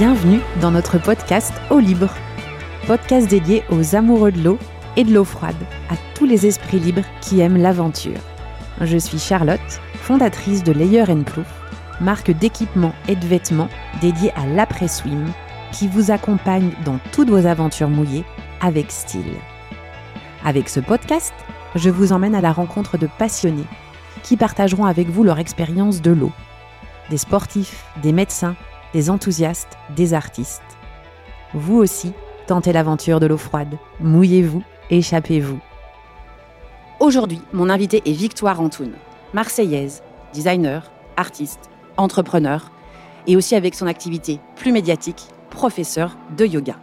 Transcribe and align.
Bienvenue 0.00 0.40
dans 0.62 0.70
notre 0.70 0.96
podcast 0.96 1.52
Eau 1.68 1.78
libre, 1.78 2.08
podcast 2.86 3.28
dédié 3.28 3.62
aux 3.68 3.94
amoureux 3.94 4.32
de 4.32 4.42
l'eau 4.42 4.58
et 4.96 5.04
de 5.04 5.12
l'eau 5.12 5.24
froide, 5.24 5.62
à 5.90 5.94
tous 6.14 6.24
les 6.24 6.46
esprits 6.46 6.80
libres 6.80 7.04
qui 7.20 7.40
aiment 7.40 7.58
l'aventure. 7.58 8.18
Je 8.80 8.96
suis 8.96 9.18
Charlotte, 9.18 9.60
fondatrice 9.96 10.64
de 10.64 10.72
Layer 10.72 11.04
Plouf, 11.26 11.46
marque 12.00 12.30
d'équipements 12.30 12.94
et 13.08 13.14
de 13.14 13.26
vêtements 13.26 13.68
dédiée 14.00 14.32
à 14.36 14.46
l'après-swim, 14.46 15.26
qui 15.70 15.86
vous 15.86 16.10
accompagne 16.10 16.70
dans 16.86 16.98
toutes 17.12 17.28
vos 17.28 17.44
aventures 17.44 17.90
mouillées 17.90 18.24
avec 18.62 18.90
style. 18.90 19.36
Avec 20.46 20.70
ce 20.70 20.80
podcast, 20.80 21.34
je 21.74 21.90
vous 21.90 22.14
emmène 22.14 22.34
à 22.34 22.40
la 22.40 22.52
rencontre 22.52 22.96
de 22.96 23.08
passionnés 23.18 23.66
qui 24.22 24.38
partageront 24.38 24.86
avec 24.86 25.10
vous 25.10 25.24
leur 25.24 25.38
expérience 25.38 26.00
de 26.00 26.12
l'eau. 26.12 26.32
Des 27.10 27.18
sportifs, 27.18 27.84
des 28.02 28.12
médecins, 28.12 28.56
des 28.92 29.10
enthousiastes, 29.10 29.76
des 29.94 30.14
artistes. 30.14 30.62
Vous 31.54 31.76
aussi, 31.76 32.12
tentez 32.46 32.72
l'aventure 32.72 33.20
de 33.20 33.26
l'eau 33.26 33.36
froide. 33.36 33.76
Mouillez-vous, 34.00 34.62
échappez-vous. 34.90 35.58
Aujourd'hui, 36.98 37.40
mon 37.52 37.70
invité 37.70 38.02
est 38.04 38.12
Victoire 38.12 38.60
Antoun, 38.60 38.92
marseillaise, 39.32 40.02
designer, 40.32 40.90
artiste, 41.16 41.70
entrepreneur, 41.96 42.70
et 43.26 43.36
aussi 43.36 43.54
avec 43.54 43.74
son 43.74 43.86
activité 43.86 44.40
plus 44.56 44.72
médiatique, 44.72 45.26
professeur 45.50 46.16
de 46.36 46.44
yoga. 46.44 46.76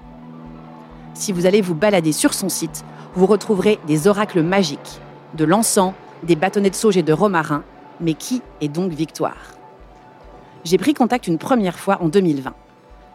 Si 1.14 1.32
vous 1.32 1.46
allez 1.46 1.62
vous 1.62 1.76
balader 1.76 2.12
sur 2.12 2.34
son 2.34 2.50
site, 2.50 2.84
vous 3.16 3.26
retrouverez 3.26 3.80
des 3.88 4.08
oracles 4.08 4.44
magiques, 4.44 5.00
de 5.34 5.46
l'encens, 5.46 5.94
des 6.24 6.36
bâtonnets 6.36 6.70
de 6.70 6.76
sauge 6.76 6.98
et 6.98 7.04
de 7.04 7.14
romarin. 7.14 7.64
Mais 8.00 8.14
qui 8.14 8.42
est 8.62 8.68
donc 8.68 8.92
Victoire? 8.92 9.57
J'ai 10.70 10.78
pris 10.78 10.94
contact 10.94 11.28
une 11.28 11.38
première 11.38 11.80
fois 11.80 12.02
en 12.02 12.10
2020. 12.10 12.54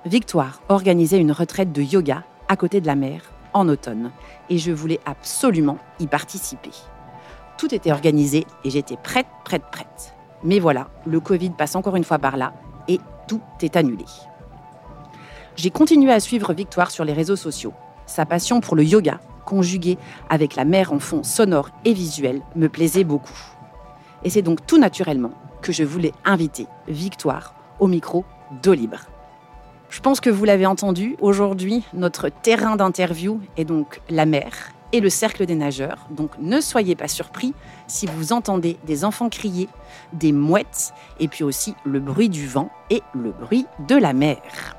Victoire 0.06 0.62
organisait 0.70 1.18
une 1.18 1.32
retraite 1.32 1.70
de 1.70 1.82
yoga 1.82 2.24
à 2.48 2.56
côté 2.56 2.80
de 2.80 2.86
la 2.86 2.94
mer 2.94 3.30
en 3.52 3.68
automne 3.68 4.10
et 4.48 4.56
je 4.56 4.72
voulais 4.72 5.00
absolument 5.04 5.76
y 6.00 6.06
participer. 6.06 6.70
Tout 7.58 7.74
était 7.74 7.92
organisé 7.92 8.46
et 8.64 8.70
j'étais 8.70 8.96
prête, 8.96 9.26
prête, 9.44 9.64
prête. 9.70 10.14
Mais 10.42 10.60
voilà, 10.60 10.88
le 11.04 11.20
Covid 11.20 11.50
passe 11.50 11.76
encore 11.76 11.96
une 11.96 12.04
fois 12.04 12.18
par 12.18 12.38
là 12.38 12.54
et 12.88 12.98
tout 13.28 13.42
est 13.60 13.76
annulé. 13.76 14.06
J'ai 15.54 15.68
continué 15.68 16.10
à 16.10 16.20
suivre 16.20 16.54
Victoire 16.54 16.90
sur 16.90 17.04
les 17.04 17.12
réseaux 17.12 17.36
sociaux. 17.36 17.74
Sa 18.06 18.24
passion 18.24 18.62
pour 18.62 18.76
le 18.76 18.84
yoga 18.84 19.20
conjugué 19.44 19.98
avec 20.30 20.56
la 20.56 20.64
mer 20.64 20.90
en 20.90 21.00
fond 21.00 21.22
sonore 21.22 21.68
et 21.84 21.92
visuel, 21.92 22.40
me 22.56 22.70
plaisait 22.70 23.04
beaucoup. 23.04 23.38
Et 24.24 24.30
c'est 24.30 24.40
donc 24.40 24.64
tout 24.64 24.78
naturellement 24.78 25.32
que 25.62 25.72
je 25.72 25.84
voulais 25.84 26.12
inviter 26.24 26.66
Victoire 26.88 27.54
au 27.80 27.86
micro 27.86 28.24
d'eau 28.62 28.74
libre. 28.74 29.00
Je 29.88 30.00
pense 30.00 30.20
que 30.20 30.30
vous 30.30 30.44
l'avez 30.44 30.66
entendu, 30.66 31.16
aujourd'hui, 31.20 31.84
notre 31.94 32.28
terrain 32.28 32.76
d'interview 32.76 33.40
est 33.56 33.64
donc 33.64 34.00
la 34.08 34.26
mer 34.26 34.72
et 34.92 35.00
le 35.00 35.10
cercle 35.10 35.46
des 35.46 35.54
nageurs. 35.54 36.06
Donc 36.10 36.30
ne 36.38 36.60
soyez 36.60 36.96
pas 36.96 37.08
surpris 37.08 37.54
si 37.86 38.06
vous 38.06 38.32
entendez 38.32 38.78
des 38.84 39.04
enfants 39.04 39.28
crier, 39.28 39.68
des 40.12 40.32
mouettes, 40.32 40.92
et 41.20 41.28
puis 41.28 41.44
aussi 41.44 41.74
le 41.84 42.00
bruit 42.00 42.28
du 42.28 42.46
vent 42.46 42.70
et 42.90 43.02
le 43.14 43.32
bruit 43.32 43.66
de 43.88 43.96
la 43.96 44.12
mer. 44.12 44.76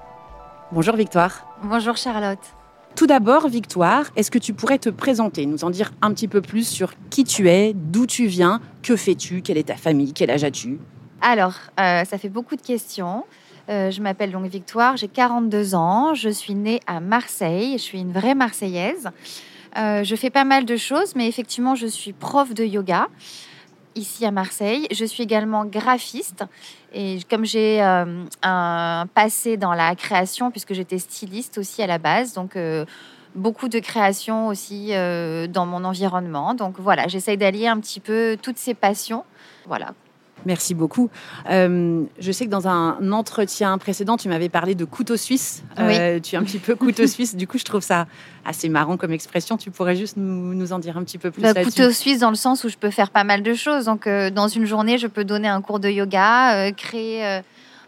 Bonjour 0.71 0.95
Victoire. 0.95 1.45
Bonjour 1.63 1.97
Charlotte. 1.97 2.62
Tout 2.95 3.07
d'abord, 3.07 3.47
Victoire, 3.47 4.05
est-ce 4.15 4.29
que 4.29 4.37
tu 4.37 4.53
pourrais 4.53 4.77
te 4.77 4.89
présenter, 4.89 5.47
nous 5.47 5.63
en 5.63 5.71
dire 5.71 5.91
un 6.03 6.13
petit 6.13 6.27
peu 6.27 6.41
plus 6.41 6.67
sur 6.67 6.93
qui 7.09 7.23
tu 7.23 7.49
es, 7.49 7.73
d'où 7.73 8.05
tu 8.05 8.27
viens, 8.27 8.61
que 8.83 8.95
fais-tu, 8.95 9.41
quelle 9.41 9.57
est 9.57 9.69
ta 9.69 9.75
famille, 9.75 10.13
quel 10.13 10.29
âge 10.29 10.43
as-tu? 10.43 10.77
Alors, 11.19 11.55
euh, 11.79 12.05
ça 12.05 12.17
fait 12.19 12.29
beaucoup 12.29 12.55
de 12.55 12.61
questions. 12.61 13.25
Euh, 13.69 13.89
je 13.89 13.99
m'appelle 13.99 14.31
donc 14.31 14.45
Victoire, 14.45 14.95
j'ai 14.95 15.07
42 15.07 15.73
ans, 15.73 16.13
je 16.13 16.29
suis 16.29 16.53
née 16.53 16.81
à 16.85 16.99
Marseille, 16.99 17.73
je 17.73 17.83
suis 17.83 17.99
une 17.99 18.11
vraie 18.11 18.35
Marseillaise. 18.35 19.09
Euh, 19.75 20.03
je 20.03 20.15
fais 20.15 20.29
pas 20.29 20.43
mal 20.43 20.65
de 20.65 20.77
choses, 20.77 21.15
mais 21.15 21.27
effectivement, 21.27 21.73
je 21.73 21.87
suis 21.87 22.13
prof 22.13 22.53
de 22.53 22.63
yoga 22.63 23.07
ici 23.95 24.25
à 24.25 24.31
Marseille. 24.31 24.87
Je 24.91 25.05
suis 25.05 25.23
également 25.23 25.65
graphiste 25.65 26.43
et 26.93 27.19
comme 27.29 27.45
j'ai 27.45 27.81
euh, 27.81 28.23
un 28.43 29.07
passé 29.13 29.57
dans 29.57 29.73
la 29.73 29.95
création, 29.95 30.51
puisque 30.51 30.73
j'étais 30.73 30.99
styliste 30.99 31.57
aussi 31.57 31.81
à 31.81 31.87
la 31.87 31.97
base, 31.97 32.33
donc 32.33 32.55
euh, 32.55 32.85
beaucoup 33.35 33.67
de 33.67 33.79
création 33.79 34.47
aussi 34.47 34.89
euh, 34.91 35.47
dans 35.47 35.65
mon 35.65 35.83
environnement. 35.83 36.53
Donc 36.53 36.79
voilà, 36.79 37.07
j'essaye 37.07 37.37
d'allier 37.37 37.67
un 37.67 37.79
petit 37.79 37.99
peu 37.99 38.37
toutes 38.41 38.57
ces 38.57 38.73
passions. 38.73 39.25
Voilà. 39.65 39.93
Merci 40.45 40.73
beaucoup. 40.73 41.09
Euh, 41.49 42.03
je 42.19 42.31
sais 42.31 42.45
que 42.45 42.49
dans 42.49 42.67
un 42.67 43.11
entretien 43.11 43.77
précédent, 43.77 44.17
tu 44.17 44.29
m'avais 44.29 44.49
parlé 44.49 44.75
de 44.75 44.85
couteau 44.85 45.17
suisse. 45.17 45.63
Euh, 45.79 46.19
tu 46.19 46.35
es 46.35 46.37
un 46.37 46.43
petit 46.43 46.59
peu 46.59 46.75
couteau 46.75 47.07
suisse. 47.07 47.35
Du 47.35 47.47
coup, 47.47 47.57
je 47.57 47.63
trouve 47.63 47.81
ça 47.81 48.07
assez 48.45 48.69
marrant 48.69 48.97
comme 48.97 49.11
expression. 49.11 49.57
Tu 49.57 49.71
pourrais 49.71 49.95
juste 49.95 50.17
nous, 50.17 50.73
en 50.73 50.79
dire 50.79 50.97
un 50.97 51.03
petit 51.03 51.17
peu 51.17 51.31
plus 51.31 51.41
bah, 51.41 51.53
Couteau 51.63 51.91
suisse 51.91 52.19
dans 52.19 52.29
le 52.29 52.35
sens 52.35 52.63
où 52.63 52.69
je 52.69 52.77
peux 52.77 52.91
faire 52.91 53.09
pas 53.09 53.23
mal 53.23 53.43
de 53.43 53.53
choses. 53.53 53.85
Donc, 53.85 54.07
euh, 54.07 54.29
dans 54.29 54.47
une 54.47 54.65
journée, 54.65 54.97
je 54.97 55.07
peux 55.07 55.23
donner 55.23 55.47
un 55.47 55.61
cours 55.61 55.79
de 55.79 55.89
yoga, 55.89 56.71
créer 56.73 57.41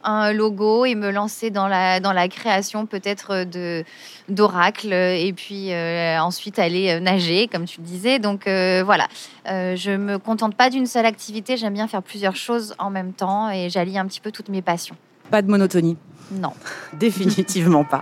un 0.05 0.31
logo 0.31 0.85
et 0.85 0.95
me 0.95 1.11
lancer 1.11 1.49
dans 1.49 1.67
la, 1.67 1.99
dans 1.99 2.13
la 2.13 2.27
création 2.27 2.85
peut-être 2.85 3.43
de 3.43 3.83
d'oracle 4.29 4.91
et 4.91 5.33
puis 5.33 5.71
euh, 5.71 6.17
ensuite 6.19 6.57
aller 6.57 6.89
euh, 6.89 6.99
nager 6.99 7.47
comme 7.47 7.65
tu 7.65 7.81
le 7.81 7.85
disais. 7.85 8.19
Donc 8.19 8.47
euh, 8.47 8.83
voilà. 8.83 9.07
Je 9.45 9.95
me 9.95 10.17
contente 10.17 10.55
pas 10.55 10.69
d'une 10.69 10.87
seule 10.87 11.05
activité. 11.05 11.57
J'aime 11.57 11.73
bien 11.73 11.87
faire 11.87 12.01
plusieurs 12.01 12.35
choses 12.35 12.75
en 12.79 12.89
même 12.89 13.13
temps 13.13 13.49
et 13.49 13.69
j'allie 13.69 13.97
un 13.97 14.05
petit 14.05 14.19
peu 14.19 14.31
toutes 14.31 14.49
mes 14.49 14.61
passions. 14.61 14.95
Pas 15.29 15.41
de 15.41 15.49
monotonie. 15.49 15.97
Non. 16.31 16.53
Définitivement 16.93 17.83
pas. 17.83 18.01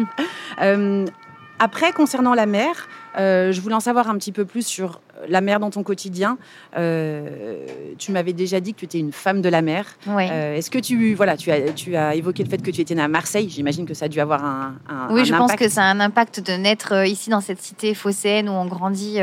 Après 1.60 1.92
concernant 1.94 2.34
la 2.34 2.46
mer 2.46 2.88
je 3.18 3.62
voulais 3.62 3.76
en 3.76 3.80
savoir 3.80 4.10
un 4.10 4.18
petit 4.18 4.32
peu 4.32 4.46
plus 4.46 4.66
sur 4.66 5.00
la 5.28 5.42
mer 5.42 5.60
dans 5.60 5.70
ton 5.70 5.84
quotidien. 5.84 6.38
Euh, 6.78 7.66
tu 7.98 8.12
m'avais 8.12 8.34
déjà 8.34 8.60
dit 8.60 8.74
que 8.74 8.80
tu 8.80 8.86
étais 8.86 9.00
une 9.00 9.12
femme 9.12 9.42
de 9.42 9.50
la 9.50 9.62
mer. 9.62 9.86
Euh, 10.08 10.56
est-ce 10.56 10.70
que 10.70 10.80
tu, 10.80 11.14
voilà, 11.14 11.38
tu 11.38 11.52
as, 11.52 11.72
tu 11.74 11.96
as 11.96 12.16
évoqué 12.16 12.44
le 12.44 12.50
fait 12.50 12.62
que 12.62 12.72
tu 12.72 12.82
étais 12.82 12.96
née 12.96 13.02
à 13.02 13.08
Marseille 13.08 13.50
J'imagine 13.50 13.86
que 13.86 13.94
ça 13.94 14.06
a 14.06 14.08
dû 14.08 14.20
avoir 14.20 14.44
un, 14.44 14.76
un 14.90 15.14
Oui, 15.14 15.26
je 15.26 15.36
pense 15.36 15.54
que 15.54 15.70
ça 15.70 15.84
a 15.84 15.86
un 15.86 16.00
impact 16.00 16.40
de 16.46 16.54
naître 16.54 16.94
euh, 16.94 17.06
ici 17.06 17.30
dans 17.30 17.42
cette 17.42 17.62
cité 17.62 17.94
phocéenne 17.94 18.50
où 18.50 18.54
on 18.54 18.66
grandit 18.66 19.20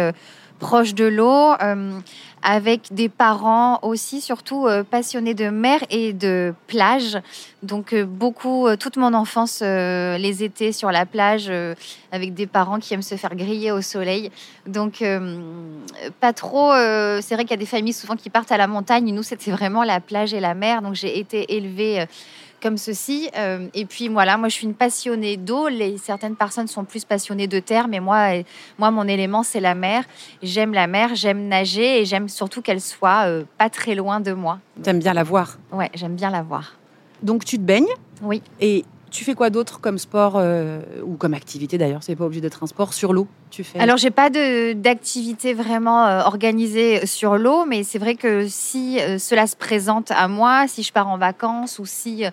proche 0.59 0.95
de 0.95 1.07
l'eau 1.07 1.55
avec 2.43 2.93
des 2.93 3.09
parents 3.09 3.79
aussi, 3.83 4.21
surtout 4.21 4.67
euh, 4.67 4.83
passionnés 4.83 5.35
de 5.35 5.49
mer 5.51 5.81
et 5.91 6.13
de 6.13 6.55
plage. 6.67 7.19
Donc 7.63 7.93
euh, 7.93 8.05
beaucoup, 8.05 8.67
euh, 8.67 8.77
toute 8.77 8.97
mon 8.97 9.13
enfance, 9.13 9.61
les 9.61 10.43
étés 10.43 10.73
sur 10.73 10.91
la 10.91 11.07
plage, 11.07 11.53
avec 12.13 12.35
des 12.35 12.47
parents 12.47 12.79
qui 12.79 12.95
aiment 12.95 13.03
se 13.03 13.17
faire 13.17 13.35
griller 13.35 13.73
au 13.73 13.83
soleil. 13.83 14.31
Donc 14.67 15.05
pas 16.21 16.33
trop. 16.33 16.73
c'est 17.21 17.35
vrai 17.35 17.45
qu'il 17.45 17.51
y 17.51 17.55
a 17.55 17.57
des 17.57 17.67
familles 17.67 17.93
souvent 17.93 18.17
qui 18.17 18.31
partent 18.31 18.53
à 18.53 18.57
la 18.57 18.67
montagne. 18.67 19.13
Nous, 19.13 19.23
c'était 19.23 19.51
vraiment 19.51 19.85
la 19.85 20.01
plage 20.01 20.35
et 20.35 20.41
la 20.41 20.55
mer. 20.55 20.83
Donc 20.83 20.95
j'ai 20.95 21.19
été 21.19 21.57
élevée 21.57 22.07
comme 22.61 22.77
ceci. 22.77 23.31
Euh, 23.37 23.69
et 23.75 23.85
puis 23.85 24.09
voilà, 24.09 24.37
moi 24.37 24.49
je 24.49 24.55
suis 24.55 24.67
une 24.67 24.75
passionnée 24.75 25.37
d'eau. 25.37 25.69
Les, 25.69 25.99
certaines 25.99 26.37
personnes 26.37 26.67
sont 26.67 26.85
plus 26.85 27.05
passionnées 27.05 27.47
de 27.47 27.59
terre, 27.59 27.89
mais 27.89 28.01
moi, 28.01 28.37
euh, 28.37 28.43
moi 28.79 28.91
mon 28.91 29.07
élément 29.09 29.43
c'est 29.43 29.61
la 29.61 29.75
mer. 29.75 30.05
J'aime 30.43 30.73
la 30.73 30.87
mer, 30.87 31.15
j'aime 31.15 31.49
nager 31.49 32.01
et 32.01 32.05
j'aime 32.05 32.29
surtout 32.29 32.63
qu'elle 32.63 32.81
soit 32.81 33.27
euh, 33.27 33.45
pas 33.59 33.71
très 33.71 33.95
loin 33.95 34.21
de 34.21 34.33
moi. 34.33 34.59
T'aimes 34.83 35.01
bien 35.01 35.15
la 35.15 35.25
voir? 35.25 35.59
Ouais, 35.73 35.91
j'aime 35.95 36.15
bien 36.15 36.31
la 36.31 36.43
voir. 36.43 36.77
Donc 37.23 37.45
tu 37.45 37.57
te 37.57 37.63
baignes? 37.63 37.93
Oui. 38.23 38.43
Et 38.61 38.85
tu 39.11 39.25
fais 39.25 39.35
quoi 39.35 39.51
d'autre 39.51 39.81
comme 39.81 39.99
sport 39.99 40.35
euh, 40.37 40.81
ou 41.05 41.17
comme 41.17 41.35
activité 41.35 41.79
d'ailleurs 41.79 42.03
C'est 42.03 42.17
pas 42.17 42.25
obligé 42.25 42.41
d'être 42.41 42.63
un 42.63 42.67
sport 42.67 42.95
sur 42.95 43.13
l'eau. 43.13 43.27
Tu 43.51 43.65
fais? 43.65 43.79
Alors 43.79 43.97
j'ai 43.97 44.11
pas 44.11 44.31
d'activité 44.31 45.53
vraiment 45.53 46.07
euh, 46.07 46.23
organisée 46.23 47.07
sur 47.07 47.37
l'eau, 47.37 47.65
mais 47.67 47.83
c'est 47.83 47.99
vrai 47.99 48.15
que 48.15 48.47
si 48.49 49.01
euh, 49.01 49.19
cela 49.19 49.47
se 49.47 49.57
présente 49.57 50.11
à 50.13 50.29
moi, 50.29 50.67
si 50.69 50.83
je 50.83 50.93
pars 50.93 51.09
en 51.09 51.19
vacances 51.19 51.79
ou 51.79 51.87
si 51.87 52.25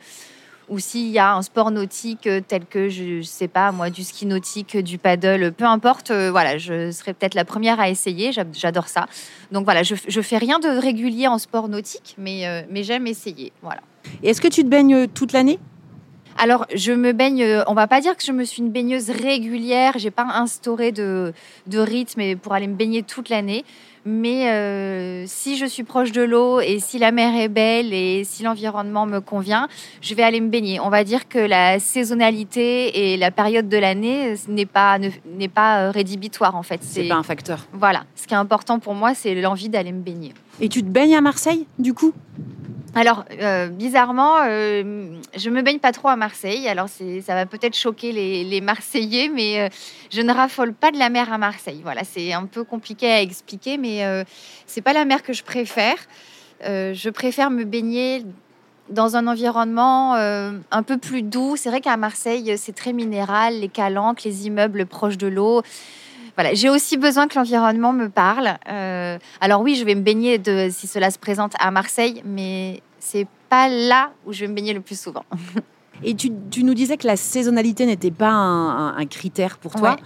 ou 0.69 0.79
s'il 0.79 1.07
y 1.07 1.17
a 1.17 1.33
un 1.33 1.41
sport 1.41 1.71
nautique 1.71 2.27
tel 2.49 2.65
que 2.65 2.89
je, 2.89 3.21
sais 3.21 3.47
pas 3.47 3.71
moi 3.71 3.89
du 3.89 4.03
ski 4.03 4.25
nautique, 4.25 4.75
du 4.75 4.97
paddle, 4.97 5.53
peu 5.53 5.63
importe, 5.63 6.11
voilà, 6.11 6.57
je 6.57 6.91
serais 6.91 7.13
peut-être 7.13 7.35
la 7.35 7.45
première 7.45 7.79
à 7.79 7.89
essayer. 7.89 8.31
J'adore 8.51 8.89
ça. 8.89 9.07
Donc 9.53 9.63
voilà, 9.63 9.83
je, 9.83 9.95
je 10.05 10.21
fais 10.21 10.37
rien 10.37 10.59
de 10.59 10.67
régulier 10.67 11.27
en 11.27 11.37
sport 11.37 11.69
nautique, 11.69 12.15
mais 12.17 12.65
mais 12.69 12.83
j'aime 12.83 13.07
essayer. 13.07 13.53
Voilà. 13.61 13.79
Est-ce 14.23 14.41
que 14.41 14.49
tu 14.49 14.63
te 14.63 14.67
baignes 14.67 15.07
toute 15.07 15.31
l'année? 15.31 15.57
Alors, 16.37 16.65
je 16.73 16.91
me 16.91 17.13
baigne, 17.13 17.43
euh, 17.43 17.63
on 17.67 17.73
va 17.73 17.87
pas 17.87 18.01
dire 18.01 18.15
que 18.15 18.23
je 18.23 18.31
me 18.31 18.43
suis 18.43 18.61
une 18.61 18.69
baigneuse 18.69 19.09
régulière, 19.09 19.93
j'ai 19.97 20.11
pas 20.11 20.23
instauré 20.23 20.91
de, 20.91 21.33
de 21.65 21.79
rythme 21.79 22.35
pour 22.35 22.53
aller 22.53 22.67
me 22.67 22.75
baigner 22.75 23.03
toute 23.03 23.29
l'année. 23.29 23.65
Mais 24.05 24.49
euh, 24.49 25.25
si 25.27 25.57
je 25.57 25.65
suis 25.65 25.83
proche 25.83 26.13
de 26.13 26.21
l'eau 26.21 26.61
et 26.61 26.79
si 26.79 26.97
la 26.97 27.11
mer 27.11 27.35
est 27.35 27.49
belle 27.49 27.93
et 27.93 28.23
si 28.23 28.41
l'environnement 28.41 29.05
me 29.05 29.19
convient, 29.19 29.67
je 29.99 30.15
vais 30.15 30.23
aller 30.23 30.39
me 30.39 30.47
baigner. 30.47 30.79
On 30.79 30.89
va 30.89 31.03
dire 31.03 31.27
que 31.27 31.39
la 31.39 31.77
saisonnalité 31.79 33.11
et 33.11 33.17
la 33.17 33.31
période 33.31 33.67
de 33.67 33.77
l'année 33.77 34.35
n'est 34.47 34.65
pas, 34.65 34.97
n'est 34.97 35.49
pas 35.49 35.81
euh, 35.81 35.91
rédhibitoire 35.91 36.55
en 36.55 36.63
fait. 36.63 36.79
C'est 36.83 37.09
pas 37.09 37.15
un 37.15 37.23
facteur. 37.23 37.67
Voilà. 37.73 38.05
Ce 38.15 38.27
qui 38.27 38.33
est 38.33 38.37
important 38.37 38.79
pour 38.79 38.93
moi, 38.93 39.13
c'est 39.13 39.35
l'envie 39.35 39.67
d'aller 39.67 39.91
me 39.91 40.01
baigner. 40.01 40.33
Et 40.61 40.69
tu 40.69 40.83
te 40.83 40.87
baignes 40.89 41.15
à 41.15 41.21
Marseille, 41.21 41.67
du 41.77 41.93
coup? 41.93 42.13
Alors, 42.95 43.25
euh, 43.31 43.67
bizarrement, 43.67 44.37
euh, 44.43 45.11
je 45.35 45.49
me 45.49 45.61
baigne 45.61 45.79
pas 45.79 45.91
trop 45.91 46.07
à 46.07 46.15
Marseille. 46.15 46.67
Alors, 46.67 46.87
ça 46.89 47.35
va 47.35 47.45
peut-être 47.45 47.75
choquer 47.75 48.11
les, 48.11 48.61
Marseillais, 48.61 49.29
mais 49.29 49.59
euh, 49.59 49.69
je 50.11 50.21
ne 50.21 50.33
raffole 50.33 50.73
pas 50.73 50.91
de 50.91 50.97
la 50.97 51.09
mer 51.09 51.31
à 51.31 51.37
Marseille. 51.37 51.81
Voilà, 51.83 52.03
c'est 52.03 52.33
un 52.33 52.45
peu 52.45 52.63
compliqué 52.63 53.11
à 53.11 53.21
expliquer, 53.21 53.77
mais 53.77 54.03
c'est 54.65 54.81
pas 54.81 54.93
la 54.93 55.05
mer 55.05 55.23
que 55.23 55.33
je 55.33 55.43
préfère. 55.43 55.97
je 56.61 57.09
préfère 57.09 57.49
me 57.49 57.63
baigner 57.63 58.23
dans 58.89 59.15
un 59.15 59.27
environnement 59.27 60.15
un 60.15 60.83
peu 60.83 60.97
plus 60.97 61.21
doux. 61.21 61.55
C'est 61.55 61.69
vrai 61.69 61.81
qu'à 61.81 61.97
Marseille, 61.97 62.57
c'est 62.57 62.75
très 62.75 62.93
minéral, 62.93 63.59
les 63.59 63.69
calanques, 63.69 64.23
les 64.23 64.47
immeubles 64.47 64.85
proches 64.85 65.17
de 65.17 65.27
l'eau. 65.27 65.61
Voilà, 66.37 66.53
j'ai 66.53 66.69
aussi 66.69 66.97
besoin 66.97 67.27
que 67.27 67.35
l'environnement 67.35 67.93
me 67.93 68.09
parle. 68.09 68.57
alors 69.41 69.61
oui, 69.61 69.75
je 69.75 69.83
vais 69.83 69.95
me 69.95 70.01
baigner 70.01 70.37
de, 70.37 70.69
si 70.71 70.87
cela 70.87 71.11
se 71.11 71.19
présente 71.19 71.53
à 71.59 71.71
Marseille, 71.71 72.21
mais 72.25 72.81
c'est 72.99 73.27
pas 73.49 73.69
là 73.69 74.11
où 74.25 74.33
je 74.33 74.41
vais 74.41 74.47
me 74.47 74.53
baigner 74.53 74.73
le 74.73 74.81
plus 74.81 74.99
souvent. 74.99 75.25
Et 76.03 76.15
tu, 76.15 76.31
nous 76.63 76.73
disais 76.73 76.97
que 76.97 77.07
la 77.07 77.17
saisonnalité 77.17 77.85
n'était 77.85 78.11
pas 78.11 78.29
un, 78.29 79.05
critère 79.07 79.57
pour 79.57 79.73
toi. 79.73 79.97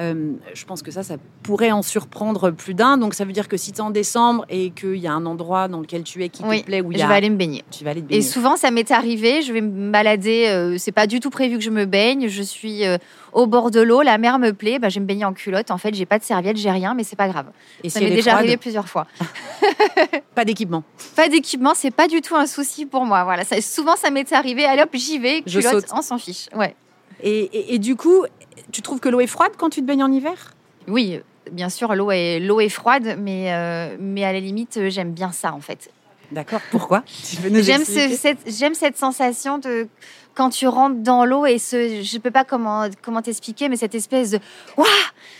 Euh, 0.00 0.32
je 0.54 0.64
pense 0.64 0.82
que 0.82 0.90
ça, 0.90 1.02
ça 1.02 1.16
pourrait 1.42 1.72
en 1.72 1.82
surprendre 1.82 2.50
plus 2.50 2.74
d'un. 2.74 2.96
Donc, 2.96 3.14
ça 3.14 3.24
veut 3.24 3.32
dire 3.32 3.48
que 3.48 3.56
si 3.56 3.72
tu 3.72 3.78
es 3.78 3.80
en 3.80 3.90
décembre 3.90 4.46
et 4.48 4.70
qu'il 4.70 4.96
y 4.96 5.06
a 5.06 5.12
un 5.12 5.26
endroit 5.26 5.68
dans 5.68 5.80
lequel 5.80 6.04
tu 6.04 6.24
es 6.24 6.28
qui 6.28 6.42
te 6.42 6.64
plaît, 6.64 6.80
où 6.80 6.90
il 6.92 6.98
je 6.98 7.06
vais 7.06 7.14
aller 7.14 7.30
me 7.30 7.36
baigner. 7.36 7.64
Tu 7.70 7.84
vas 7.84 7.90
aller 7.90 8.00
te 8.00 8.06
baigner. 8.06 8.20
Et 8.20 8.22
souvent, 8.22 8.56
ça 8.56 8.70
m'est 8.70 8.90
arrivé. 8.90 9.42
Je 9.42 9.52
vais 9.52 9.60
me 9.60 9.90
balader. 9.90 10.46
Euh, 10.48 10.76
c'est 10.78 10.92
pas 10.92 11.06
du 11.06 11.20
tout 11.20 11.30
prévu 11.30 11.58
que 11.58 11.64
je 11.64 11.70
me 11.70 11.84
baigne. 11.84 12.28
Je 12.28 12.42
suis 12.42 12.86
euh, 12.86 12.96
au 13.32 13.46
bord 13.46 13.70
de 13.70 13.80
l'eau. 13.80 14.02
La 14.02 14.16
mer 14.16 14.38
me 14.38 14.52
plaît. 14.52 14.78
Bah, 14.78 14.88
je 14.88 14.94
vais 14.94 15.00
me 15.00 15.06
baigner 15.06 15.24
en 15.24 15.34
culotte. 15.34 15.70
En 15.70 15.78
fait, 15.78 15.94
j'ai 15.94 16.06
pas 16.06 16.18
de 16.18 16.24
serviette, 16.24 16.56
j'ai 16.56 16.70
rien, 16.70 16.94
mais 16.94 17.04
c'est 17.04 17.16
pas 17.16 17.28
grave. 17.28 17.46
Et 17.84 17.90
ça 17.90 18.00
m'est 18.00 18.10
déjà 18.10 18.34
arrivé 18.34 18.56
plusieurs 18.56 18.88
fois. 18.88 19.06
pas 20.34 20.44
d'équipement. 20.44 20.82
Pas 21.14 21.28
d'équipement, 21.28 21.72
c'est 21.74 21.90
pas 21.90 22.08
du 22.08 22.22
tout 22.22 22.36
un 22.36 22.46
souci 22.46 22.86
pour 22.86 23.04
moi. 23.04 23.24
Voilà. 23.24 23.44
Ça, 23.44 23.60
souvent, 23.60 23.96
ça 23.96 24.10
m'est 24.10 24.32
arrivé. 24.32 24.64
Allez 24.64 24.82
hop, 24.82 24.90
j'y 24.94 25.18
vais. 25.18 25.42
Culotte, 25.42 25.86
on 25.92 26.02
s'en 26.02 26.18
fiche. 26.18 26.48
Ouais. 26.56 26.74
Et, 27.22 27.74
et 27.74 27.78
du 27.78 27.96
coup, 27.96 28.24
tu 28.72 28.82
trouves 28.82 29.00
que 29.00 29.08
l'eau 29.08 29.20
est 29.20 29.26
froide 29.26 29.52
quand 29.58 29.70
tu 29.70 29.80
te 29.80 29.86
baignes 29.86 30.04
en 30.04 30.12
hiver? 30.12 30.54
Oui, 30.88 31.20
bien 31.50 31.68
sûr, 31.68 31.94
l'eau 31.94 32.10
est, 32.10 32.40
l'eau 32.40 32.60
est 32.60 32.68
froide, 32.68 33.16
mais, 33.18 33.52
euh, 33.52 33.96
mais 33.98 34.24
à 34.24 34.32
la 34.32 34.40
limite, 34.40 34.88
j'aime 34.88 35.12
bien 35.12 35.32
ça 35.32 35.52
en 35.52 35.60
fait. 35.60 35.90
D'accord, 36.32 36.60
pourquoi? 36.70 37.02
J'aime 37.08 37.84
cette, 37.84 38.38
j'aime 38.46 38.74
cette 38.74 38.96
sensation 38.96 39.58
de 39.58 39.88
quand 40.34 40.50
tu 40.50 40.68
rentres 40.68 41.00
dans 41.00 41.24
l'eau 41.24 41.44
et 41.44 41.58
ce, 41.58 42.02
je 42.02 42.16
ne 42.16 42.20
peux 42.20 42.30
pas 42.30 42.44
comment, 42.44 42.86
comment 43.02 43.20
t'expliquer, 43.20 43.68
mais 43.68 43.76
cette 43.76 43.96
espèce 43.96 44.30
de 44.30 44.38
waouh, 44.76 44.86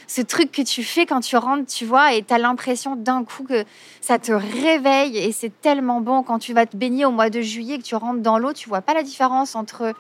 ce 0.08 0.20
truc 0.20 0.50
que 0.50 0.62
tu 0.62 0.82
fais 0.82 1.06
quand 1.06 1.20
tu 1.20 1.36
rentres, 1.36 1.72
tu 1.72 1.84
vois, 1.84 2.14
et 2.14 2.24
tu 2.24 2.34
as 2.34 2.38
l'impression 2.38 2.96
d'un 2.96 3.22
coup 3.22 3.44
que 3.44 3.64
ça 4.00 4.18
te 4.18 4.32
réveille 4.32 5.16
et 5.16 5.30
c'est 5.30 5.52
tellement 5.60 6.00
bon 6.00 6.24
quand 6.24 6.40
tu 6.40 6.52
vas 6.52 6.66
te 6.66 6.76
baigner 6.76 7.04
au 7.04 7.12
mois 7.12 7.30
de 7.30 7.40
juillet 7.40 7.78
que 7.78 7.84
tu 7.84 7.94
rentres 7.94 8.20
dans 8.20 8.38
l'eau, 8.38 8.52
tu 8.52 8.68
vois 8.68 8.82
pas 8.82 8.92
la 8.92 9.04
différence 9.04 9.54
entre 9.54 9.94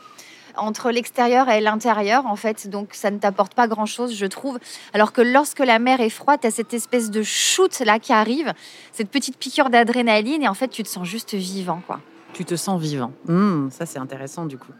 entre 0.60 0.90
l'extérieur 0.90 1.48
et 1.48 1.60
l'intérieur, 1.60 2.26
en 2.26 2.36
fait. 2.36 2.68
Donc, 2.68 2.90
ça 2.92 3.10
ne 3.10 3.18
t'apporte 3.18 3.54
pas 3.54 3.66
grand-chose, 3.66 4.14
je 4.14 4.26
trouve. 4.26 4.58
Alors 4.94 5.12
que 5.12 5.20
lorsque 5.20 5.60
la 5.60 5.78
mer 5.78 6.00
est 6.00 6.10
froide, 6.10 6.40
tu 6.40 6.46
as 6.46 6.50
cette 6.50 6.74
espèce 6.74 7.10
de 7.10 7.22
shoot 7.22 7.80
là 7.80 7.98
qui 7.98 8.12
arrive, 8.12 8.52
cette 8.92 9.10
petite 9.10 9.36
piqûre 9.36 9.70
d'adrénaline, 9.70 10.42
et 10.42 10.48
en 10.48 10.54
fait, 10.54 10.68
tu 10.68 10.82
te 10.82 10.88
sens 10.88 11.06
juste 11.06 11.34
vivant, 11.34 11.82
quoi. 11.86 12.00
Tu 12.32 12.44
te 12.44 12.54
sens 12.54 12.80
vivant. 12.80 13.12
Mmh, 13.26 13.70
ça, 13.70 13.86
c'est 13.86 13.98
intéressant, 13.98 14.46
du 14.46 14.56
coup. 14.56 14.72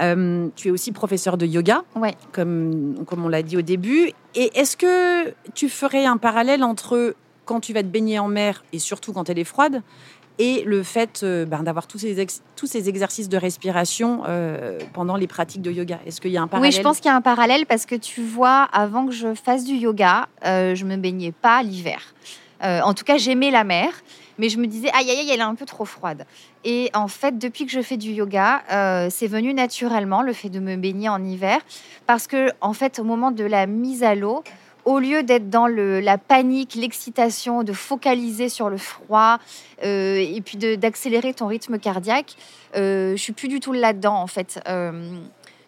Euh, 0.00 0.48
tu 0.54 0.68
es 0.68 0.70
aussi 0.70 0.92
professeur 0.92 1.38
de 1.38 1.46
yoga, 1.46 1.82
ouais. 1.96 2.14
comme, 2.32 3.04
comme 3.06 3.24
on 3.24 3.28
l'a 3.28 3.42
dit 3.42 3.56
au 3.56 3.62
début. 3.62 4.12
Et 4.34 4.50
est-ce 4.58 4.76
que 4.76 5.32
tu 5.54 5.68
ferais 5.68 6.04
un 6.04 6.18
parallèle 6.18 6.62
entre 6.62 7.14
quand 7.46 7.60
tu 7.60 7.72
vas 7.72 7.82
te 7.82 7.88
baigner 7.88 8.18
en 8.18 8.28
mer 8.28 8.62
et 8.72 8.78
surtout 8.78 9.12
quand 9.12 9.28
elle 9.28 9.38
est 9.38 9.44
froide 9.44 9.82
et 10.40 10.62
le 10.64 10.82
fait 10.82 11.20
euh, 11.22 11.44
ben, 11.44 11.62
d'avoir 11.62 11.86
tous 11.86 11.98
ces, 11.98 12.26
tous 12.56 12.66
ces 12.66 12.88
exercices 12.88 13.28
de 13.28 13.36
respiration 13.36 14.22
euh, 14.26 14.78
pendant 14.94 15.16
les 15.16 15.26
pratiques 15.26 15.60
de 15.60 15.70
yoga. 15.70 16.00
Est-ce 16.06 16.18
qu'il 16.18 16.30
y 16.30 16.38
a 16.38 16.42
un 16.42 16.48
parallèle 16.48 16.72
Oui, 16.72 16.76
je 16.76 16.82
pense 16.82 16.96
qu'il 16.96 17.10
y 17.10 17.12
a 17.12 17.14
un 17.14 17.20
parallèle 17.20 17.66
parce 17.66 17.84
que 17.84 17.94
tu 17.94 18.22
vois, 18.22 18.62
avant 18.72 19.04
que 19.04 19.12
je 19.12 19.34
fasse 19.34 19.64
du 19.64 19.74
yoga, 19.74 20.28
euh, 20.46 20.74
je 20.74 20.86
me 20.86 20.96
baignais 20.96 21.32
pas 21.32 21.62
l'hiver. 21.62 22.14
en 22.62 22.94
tout 22.94 23.04
cas, 23.04 23.18
j'aimais 23.18 23.50
la 23.50 23.64
mer, 23.64 23.92
mais 24.38 24.48
je 24.48 24.56
me 24.56 24.66
disais, 24.66 24.88
aïe, 24.94 25.10
aïe, 25.10 25.18
aïe, 25.20 25.30
elle 25.30 25.40
est 25.40 25.42
un 25.42 25.54
peu 25.54 25.66
trop 25.66 25.84
froide. 25.84 26.24
Et 26.64 26.90
en 26.94 27.08
fait, 27.08 27.36
depuis 27.36 27.66
que 27.66 27.72
je 27.72 27.82
fais 27.82 27.98
du 27.98 28.12
yoga, 28.12 28.62
c'est 29.10 29.26
venu 29.26 29.52
naturellement 29.52 30.22
le 30.22 30.32
fait 30.32 30.48
de 30.48 30.60
me 30.60 30.76
baigner 30.76 31.10
en 31.10 31.22
hiver, 31.22 31.60
parce 32.06 32.26
que 32.26 32.50
en 32.62 32.72
fait, 32.72 32.98
au 32.98 33.04
moment 33.04 33.30
de 33.30 33.44
la 33.44 33.66
mise 33.66 34.02
à 34.02 34.14
l'eau, 34.14 34.42
au 34.90 34.98
lieu 34.98 35.22
d'être 35.22 35.48
dans 35.48 35.68
la 35.68 36.18
panique, 36.18 36.74
l'excitation, 36.74 37.62
de 37.62 37.72
focaliser 37.72 38.48
sur 38.48 38.68
le 38.68 38.76
froid 38.76 39.38
euh, 39.84 40.16
et 40.16 40.40
puis 40.40 40.56
d'accélérer 40.56 41.32
ton 41.32 41.46
rythme 41.46 41.78
cardiaque, 41.78 42.34
euh, 42.74 43.12
je 43.12 43.22
suis 43.22 43.32
plus 43.32 43.46
du 43.46 43.60
tout 43.60 43.72
là-dedans 43.72 44.16
en 44.16 44.26
fait. 44.26 44.60
Euh, 44.68 45.20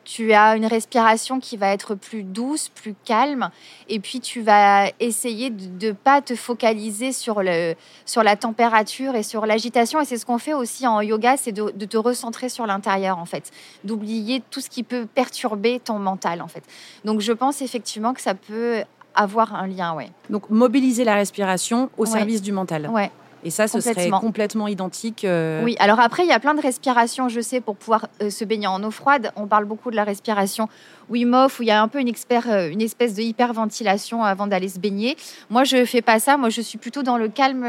tu 0.04 0.32
as 0.32 0.56
une 0.56 0.66
respiration 0.66 1.38
qui 1.38 1.56
va 1.56 1.72
être 1.72 1.94
plus 1.94 2.24
douce, 2.24 2.68
plus 2.68 2.96
calme, 3.04 3.50
et 3.88 4.00
puis 4.00 4.18
tu 4.18 4.42
vas 4.42 4.90
essayer 4.98 5.50
de 5.50 5.86
ne 5.86 5.92
pas 5.92 6.20
te 6.20 6.34
focaliser 6.34 7.12
sur, 7.12 7.40
la 7.40 8.36
température 8.36 9.14
et 9.14 9.22
sur 9.22 9.46
l'agitation. 9.46 10.00
Et 10.00 10.04
c'est 10.04 10.18
ce 10.18 10.26
qu'on 10.26 10.38
fait 10.38 10.54
aussi 10.54 10.88
en 10.88 11.00
yoga, 11.00 11.36
c'est 11.36 11.52
de, 11.52 11.70
de, 11.70 11.86
te 11.86 11.96
recentrer 11.96 12.48
sur 12.48 12.66
l'intérieur, 12.66 13.18
en 13.18 13.26
fait, 13.26 13.52
d'oublier 13.84 14.42
tout 14.50 14.60
ce 14.60 14.68
qui 14.68 14.82
peut 14.82 15.06
perturber 15.06 15.78
ton 15.78 16.00
mental, 16.00 16.42
en 16.42 16.48
fait. 16.48 16.64
Donc 17.04 17.20
je 17.20 17.32
pense 17.32 17.62
effectivement 17.62 18.12
que 18.12 18.20
ça 18.20 18.34
peut 18.34 18.82
avoir 19.14 19.54
un 19.54 19.66
lien, 19.66 19.94
ouais. 19.94 20.10
Donc 20.30 20.50
mobiliser 20.50 21.04
la 21.04 21.14
respiration 21.14 21.90
au 21.98 22.06
service 22.06 22.42
du 22.42 22.52
mental. 22.52 22.88
Ouais. 22.88 23.10
Et 23.44 23.50
ça, 23.50 23.66
ce 23.66 23.80
serait 23.80 24.10
complètement 24.10 24.68
identique. 24.68 25.24
Euh, 25.24 25.64
oui, 25.64 25.76
alors 25.80 25.98
après, 25.98 26.22
il 26.24 26.28
y 26.28 26.32
a 26.32 26.38
plein 26.38 26.54
de 26.54 26.60
respirations, 26.60 27.28
je 27.28 27.40
sais, 27.40 27.60
pour 27.60 27.76
pouvoir 27.76 28.06
euh, 28.22 28.30
se 28.30 28.44
baigner 28.44 28.68
en 28.68 28.82
eau 28.84 28.90
froide. 28.90 29.32
On 29.36 29.46
parle 29.46 29.64
beaucoup 29.64 29.90
de 29.90 29.96
la 29.96 30.04
respiration 30.04 30.68
Wim 31.10 31.34
Hof, 31.34 31.58
où 31.58 31.62
il 31.64 31.66
y 31.66 31.72
a 31.72 31.82
un 31.82 31.88
peu 31.88 32.00
une, 32.00 32.12
euh, 32.48 32.70
une 32.70 32.80
espèce 32.80 33.14
de 33.14 33.22
hyperventilation 33.22 34.22
avant 34.22 34.46
d'aller 34.46 34.68
se 34.68 34.78
baigner. 34.78 35.16
Moi, 35.50 35.64
je 35.64 35.78
ne 35.78 35.84
fais 35.84 36.02
pas 36.02 36.20
ça. 36.20 36.36
Moi, 36.36 36.50
je 36.50 36.60
suis 36.60 36.78
plutôt 36.78 37.02
dans 37.02 37.18
le 37.18 37.28
calme 37.28 37.66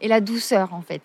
et 0.00 0.08
la 0.08 0.20
douceur, 0.20 0.74
en 0.74 0.82
fait 0.82 1.02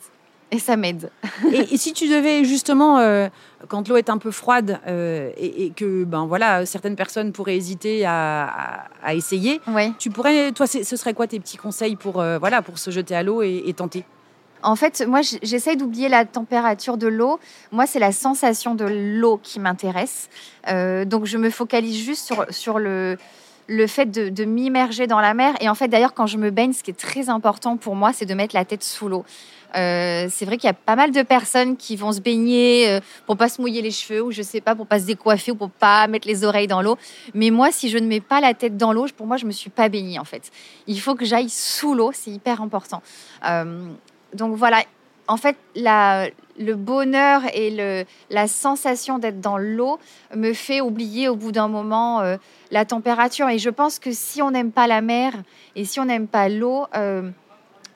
et 0.52 0.60
ça 0.60 0.76
m'aide. 0.76 1.10
et, 1.52 1.78
si 1.78 1.94
tu 1.94 2.08
devais 2.08 2.44
justement, 2.44 3.00
euh, 3.00 3.30
quand 3.70 3.88
l'eau 3.88 3.96
est 3.96 4.10
un 4.10 4.18
peu 4.18 4.32
froide 4.32 4.80
euh, 4.86 5.32
et, 5.38 5.72
que 5.72 6.04
ben 6.04 6.26
voilà, 6.26 6.66
certaines 6.66 6.98
personnes 6.98 7.32
pourraient 7.32 7.56
hésiter 7.56 8.06
à, 8.06 8.88
essayer, 9.14 9.62
tu 9.98 10.10
pourrais, 10.10 10.52
toi, 10.52 10.68
ce 10.68 10.84
serait 10.84 11.14
quoi 11.14 11.28
tes 11.28 11.40
petits 11.40 11.58
conseils 11.58 11.96
pour 11.96 12.20
euh, 12.20 12.38
voilà 12.38 12.62
pour 12.62 12.78
se 12.78 12.92
jeter 12.92 13.16
à 13.16 13.24
l'eau 13.24 13.42
et, 13.42 13.74
tenter? 13.76 14.04
En 14.64 14.76
fait, 14.76 15.04
moi, 15.08 15.22
j'essaye 15.42 15.76
d'oublier 15.76 16.08
la 16.08 16.24
température 16.26 16.98
de 16.98 17.08
l'eau. 17.08 17.40
Moi, 17.72 17.88
c'est 17.88 17.98
la 17.98 18.12
sensation 18.12 18.76
de 18.76 18.86
l'eau 18.86 19.40
qui 19.42 19.60
m'intéresse. 19.60 20.30
donc, 20.68 21.26
je 21.26 21.38
me 21.38 21.50
focalise 21.50 21.98
juste 21.98 22.28
sur, 22.28 22.46
sur 22.52 22.78
le, 22.78 23.18
le 23.68 23.88
fait 23.88 24.06
de, 24.06 24.30
de 24.30 24.44
m'immerger 24.44 25.08
dans 25.08 25.20
la 25.20 25.34
mer. 25.34 25.56
Et 25.62 25.70
en 25.70 25.74
fait, 25.74 25.88
d'ailleurs, 25.88 26.14
quand 26.14 26.28
je 26.28 26.38
me 26.38 26.52
baigne, 26.52 26.74
ce 26.74 26.84
qui 26.84 26.92
est 26.92 27.00
très 27.00 27.30
important 27.30 27.78
pour 27.78 27.96
moi, 27.96 28.12
c'est 28.14 28.26
de 28.26 28.34
mettre 28.36 28.54
la 28.54 28.66
tête 28.66 28.84
sous 28.84 29.08
l'eau. 29.08 29.26
Euh, 29.76 30.28
c'est 30.30 30.46
vrai 30.46 30.58
qu'il 30.58 30.68
y 30.68 30.72
a 30.72 30.74
pas 30.74 30.96
mal 30.96 31.12
de 31.12 31.22
personnes 31.22 31.78
qui 31.78 31.96
vont 31.96 32.12
se 32.12 32.20
baigner 32.20 32.90
euh, 32.90 33.00
pour 33.26 33.38
pas 33.38 33.50
se 33.50 33.62
mouiller 33.62 33.82
les 33.82 33.92
cheveux 33.92 34.22
ou 34.22 34.32
je 34.32 34.42
sais 34.42 34.62
pas 34.62 34.76
pour 34.76 34.88
pas 34.88 35.00
se 35.00 35.06
décoiffer 35.06 35.52
ou 35.52 35.56
pour 35.56 35.70
pas 35.70 36.08
mettre 36.08 36.28
les 36.28 36.44
oreilles 36.44 36.68
dans 36.68 36.82
l'eau. 36.82 36.98
Mais 37.34 37.50
moi, 37.50 37.72
si 37.72 37.90
je 37.90 37.98
ne 37.98 38.08
mets 38.08 38.20
pas 38.20 38.42
la 38.42 38.54
tête 38.54 38.78
dans 38.78 38.94
l'eau, 38.94 39.08
pour 39.16 39.28
moi, 39.28 39.38
je 39.38 39.46
me 39.46 39.52
suis 39.52 39.70
pas 39.70 39.90
baignée 39.90 40.20
en 40.20 40.26
fait. 40.26 40.52
Il 40.88 41.00
faut 41.00 41.16
que 41.16 41.26
j'aille 41.26 41.50
sous 41.50 41.94
l'eau, 41.94 42.12
c'est 42.14 42.32
hyper 42.32 42.62
important. 42.62 43.02
Euh, 43.46 43.88
donc 44.34 44.56
voilà. 44.56 44.84
En 45.28 45.38
fait, 45.38 45.56
le 45.76 46.74
bonheur 46.74 47.44
et 47.54 48.06
la 48.30 48.48
sensation 48.48 49.18
d'être 49.18 49.40
dans 49.40 49.58
l'eau 49.58 49.98
me 50.36 50.52
fait 50.52 50.82
oublier 50.82 51.30
au 51.30 51.38
bout 51.38 51.54
d'un 51.54 51.70
moment 51.70 52.22
la 52.70 52.86
température. 52.86 53.48
Et 53.48 53.58
je 53.58 53.70
pense 53.70 53.98
que 53.98 54.12
si 54.12 54.42
on 54.42 54.52
n'aime 54.52 54.74
pas 54.74 54.88
la 54.88 55.00
mer 55.00 55.34
et 55.78 55.86
si 55.86 56.02
on 56.02 56.06
n'aime 56.06 56.28
pas 56.28 56.50
l'eau, 56.50 56.86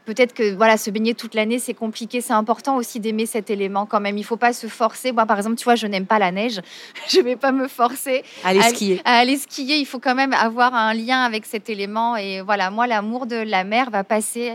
peut-être 0.05 0.33
que 0.33 0.53
voilà, 0.55 0.77
se 0.77 0.89
baigner 0.89 1.13
toute 1.13 1.33
l'année, 1.33 1.59
c'est 1.59 1.73
compliqué. 1.73 2.21
C'est 2.21 2.33
important 2.33 2.77
aussi 2.77 2.99
d'aimer 2.99 3.25
cet 3.25 3.49
élément 3.49 3.85
quand 3.85 3.99
même. 3.99 4.17
Il 4.17 4.23
faut 4.23 4.37
pas 4.37 4.53
se 4.53 4.67
forcer. 4.67 5.11
Moi, 5.11 5.25
par 5.25 5.37
exemple, 5.37 5.55
tu 5.55 5.63
vois, 5.63 5.75
je 5.75 5.87
n'aime 5.87 6.05
pas 6.05 6.19
la 6.19 6.31
neige. 6.31 6.61
je 7.09 7.19
vais 7.19 7.35
pas 7.35 7.51
me 7.51 7.67
forcer 7.67 8.23
à 8.43 8.49
aller 8.49 8.61
skier. 8.61 9.01
À, 9.03 9.17
aller 9.17 9.37
skier, 9.37 9.77
il 9.77 9.85
faut 9.85 9.99
quand 9.99 10.15
même 10.15 10.33
avoir 10.33 10.73
un 10.73 10.93
lien 10.93 11.23
avec 11.23 11.45
cet 11.45 11.69
élément. 11.69 12.15
Et 12.15 12.41
voilà, 12.41 12.69
moi, 12.69 12.87
l'amour 12.87 13.25
de 13.25 13.35
la 13.35 13.63
mer 13.63 13.89
va 13.89 14.03
passer 14.03 14.53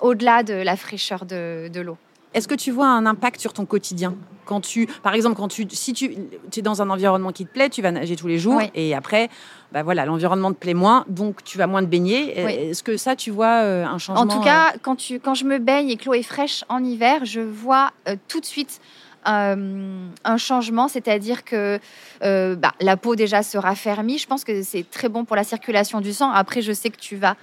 au-delà 0.00 0.42
de 0.42 0.54
la 0.54 0.76
fraîcheur 0.76 1.24
de 1.24 1.80
l'eau. 1.80 1.96
Est-ce 2.34 2.48
que 2.48 2.54
tu 2.54 2.72
vois 2.72 2.88
un 2.88 3.06
impact 3.06 3.40
sur 3.40 3.52
ton 3.52 3.64
quotidien? 3.64 4.14
Quand 4.44 4.60
tu, 4.60 4.86
par 5.02 5.14
exemple, 5.14 5.36
quand 5.36 5.48
tu, 5.48 5.66
si 5.70 5.92
tu, 5.92 6.16
es 6.56 6.62
dans 6.62 6.82
un 6.82 6.90
environnement 6.90 7.32
qui 7.32 7.46
te 7.46 7.52
plaît, 7.52 7.70
tu 7.70 7.82
vas 7.82 7.90
nager 7.90 8.16
tous 8.16 8.28
les 8.28 8.38
jours, 8.38 8.60
et 8.74 8.94
après, 8.94 9.28
bah 9.72 9.82
voilà, 9.82 10.04
l'environnement 10.04 10.52
te 10.52 10.58
plaît 10.58 10.74
moins, 10.74 11.04
donc 11.08 11.42
tu 11.42 11.58
vas 11.58 11.66
moins 11.66 11.82
te 11.82 11.88
baigner. 11.88 12.38
Est-ce 12.70 12.82
que 12.82 12.96
ça, 12.96 13.16
tu 13.16 13.30
vois 13.30 13.62
euh, 13.62 13.84
un 13.84 13.98
changement 13.98 14.22
En 14.22 14.28
tout 14.28 14.40
cas, 14.40 14.68
euh, 14.68 14.78
quand 14.82 14.96
tu, 14.96 15.18
quand 15.18 15.34
je 15.34 15.44
me 15.44 15.58
baigne 15.58 15.90
et 15.90 15.96
que 15.96 16.06
l'eau 16.06 16.14
est 16.14 16.22
fraîche 16.22 16.64
en 16.68 16.82
hiver, 16.84 17.24
je 17.24 17.40
vois 17.40 17.90
euh, 18.08 18.16
tout 18.28 18.40
de 18.40 18.46
suite 18.46 18.80
euh, 19.26 20.06
un 20.24 20.36
changement, 20.36 20.88
c'est-à-dire 20.88 21.44
que 21.44 21.78
euh, 22.22 22.56
bah, 22.56 22.72
la 22.80 22.96
peau 22.96 23.16
déjà 23.16 23.42
se 23.42 23.58
raffermit. 23.58 24.18
Je 24.18 24.26
pense 24.26 24.44
que 24.44 24.62
c'est 24.62 24.88
très 24.90 25.08
bon 25.08 25.24
pour 25.24 25.36
la 25.36 25.44
circulation 25.44 26.00
du 26.00 26.12
sang. 26.12 26.30
Après, 26.30 26.62
je 26.62 26.72
sais 26.72 26.90
que 26.90 26.98
tu 26.98 27.16
vas, 27.16 27.36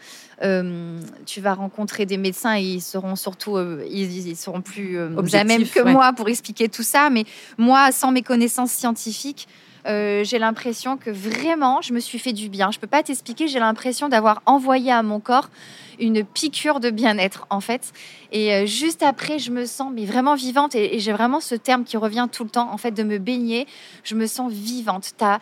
euh, 0.43 0.99
tu 1.25 1.41
vas 1.41 1.53
rencontrer 1.53 2.05
des 2.05 2.17
médecins 2.17 2.57
et 2.57 2.61
ils 2.61 2.81
seront 2.81 3.15
surtout, 3.15 3.57
ils, 3.89 4.35
seront 4.35 4.61
plus 4.61 4.97
à 4.99 5.43
même 5.43 5.67
que 5.67 5.81
moi 5.81 6.13
pour 6.13 6.29
expliquer 6.29 6.69
tout 6.69 6.83
ça. 6.83 7.09
Mais 7.09 7.25
moi, 7.57 7.91
sans 7.91 8.11
mes 8.11 8.21
connaissances 8.21 8.71
scientifiques, 8.71 9.47
j'ai 9.85 10.39
l'impression 10.39 10.97
que 10.97 11.09
vraiment, 11.09 11.81
je 11.81 11.93
me 11.93 11.99
suis 11.99 12.19
fait 12.19 12.33
du 12.33 12.49
bien. 12.49 12.71
Je 12.71 12.79
peux 12.79 12.87
pas 12.87 13.03
t'expliquer. 13.03 13.47
J'ai 13.47 13.59
l'impression 13.59 14.09
d'avoir 14.09 14.41
envoyé 14.45 14.91
à 14.91 15.03
mon 15.03 15.19
corps 15.19 15.49
une 16.01 16.23
piqûre 16.23 16.79
de 16.79 16.89
bien-être 16.89 17.45
en 17.49 17.61
fait. 17.61 17.93
Et 18.31 18.53
euh, 18.53 18.65
juste 18.65 19.03
après, 19.03 19.39
je 19.39 19.51
me 19.51 19.65
sens 19.65 19.91
mais 19.93 20.05
vraiment 20.05 20.35
vivante 20.35 20.75
et, 20.75 20.99
j'ai 20.99 21.11
vraiment 21.13 21.39
ce 21.39 21.55
terme 21.55 21.83
qui 21.83 21.97
revient 21.97 22.27
tout 22.31 22.43
le 22.43 22.49
temps 22.49 22.71
en 22.71 22.77
fait 22.77 22.91
de 22.91 23.03
me 23.03 23.17
baigner. 23.17 23.67
Je 24.03 24.15
me 24.15 24.27
sens 24.27 24.51
vivante. 24.51 25.11
T'as 25.17 25.39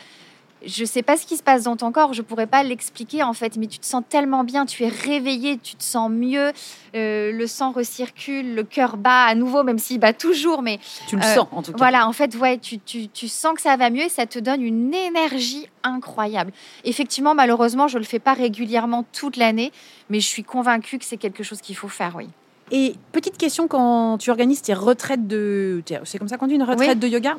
je 0.65 0.85
sais 0.85 1.01
pas 1.01 1.17
ce 1.17 1.25
qui 1.25 1.37
se 1.37 1.43
passe 1.43 1.63
dans 1.63 1.75
ton 1.75 1.91
corps, 1.91 2.13
je 2.13 2.21
pourrais 2.21 2.47
pas 2.47 2.63
l'expliquer 2.63 3.23
en 3.23 3.33
fait, 3.33 3.57
mais 3.57 3.67
tu 3.67 3.79
te 3.79 3.85
sens 3.85 4.03
tellement 4.07 4.43
bien, 4.43 4.65
tu 4.65 4.83
es 4.83 4.87
réveillé, 4.87 5.57
tu 5.57 5.75
te 5.75 5.83
sens 5.83 6.09
mieux, 6.09 6.51
euh, 6.95 7.31
le 7.31 7.47
sang 7.47 7.71
recircule, 7.71 8.55
le 8.55 8.63
cœur 8.63 8.97
bat 8.97 9.25
à 9.25 9.35
nouveau, 9.35 9.63
même 9.63 9.79
s'il 9.79 9.99
bat 9.99 10.13
toujours, 10.13 10.61
mais 10.61 10.79
tu 11.07 11.15
le 11.15 11.21
sens 11.21 11.47
en 11.51 11.61
tout 11.61 11.71
cas. 11.71 11.77
Voilà, 11.77 12.07
en 12.07 12.13
fait, 12.13 12.35
ouais, 12.35 12.57
tu, 12.57 12.79
tu, 12.79 13.07
tu, 13.07 13.27
sens 13.27 13.53
que 13.55 13.61
ça 13.61 13.77
va 13.77 13.89
mieux 13.89 14.03
et 14.03 14.09
ça 14.09 14.25
te 14.25 14.39
donne 14.39 14.61
une 14.61 14.93
énergie 14.93 15.67
incroyable. 15.83 16.51
Effectivement, 16.83 17.35
malheureusement, 17.35 17.87
je 17.87 17.97
le 17.97 18.03
fais 18.03 18.19
pas 18.19 18.33
régulièrement 18.33 19.05
toute 19.13 19.37
l'année, 19.37 19.71
mais 20.09 20.19
je 20.19 20.27
suis 20.27 20.43
convaincue 20.43 20.99
que 20.99 21.05
c'est 21.05 21.17
quelque 21.17 21.43
chose 21.43 21.61
qu'il 21.61 21.75
faut 21.75 21.87
faire, 21.87 22.15
oui. 22.15 22.27
Et 22.71 22.95
petite 23.11 23.37
question, 23.37 23.67
quand 23.67 24.17
tu 24.17 24.29
organises 24.29 24.61
tes 24.61 24.73
retraites 24.73 25.27
de... 25.27 25.81
C'est 26.03 26.17
comme 26.17 26.27
ça 26.27 26.37
qu'on 26.37 26.47
dit, 26.47 26.55
une 26.55 26.63
retraite 26.63 26.99
de 26.99 27.07
yoga 27.07 27.35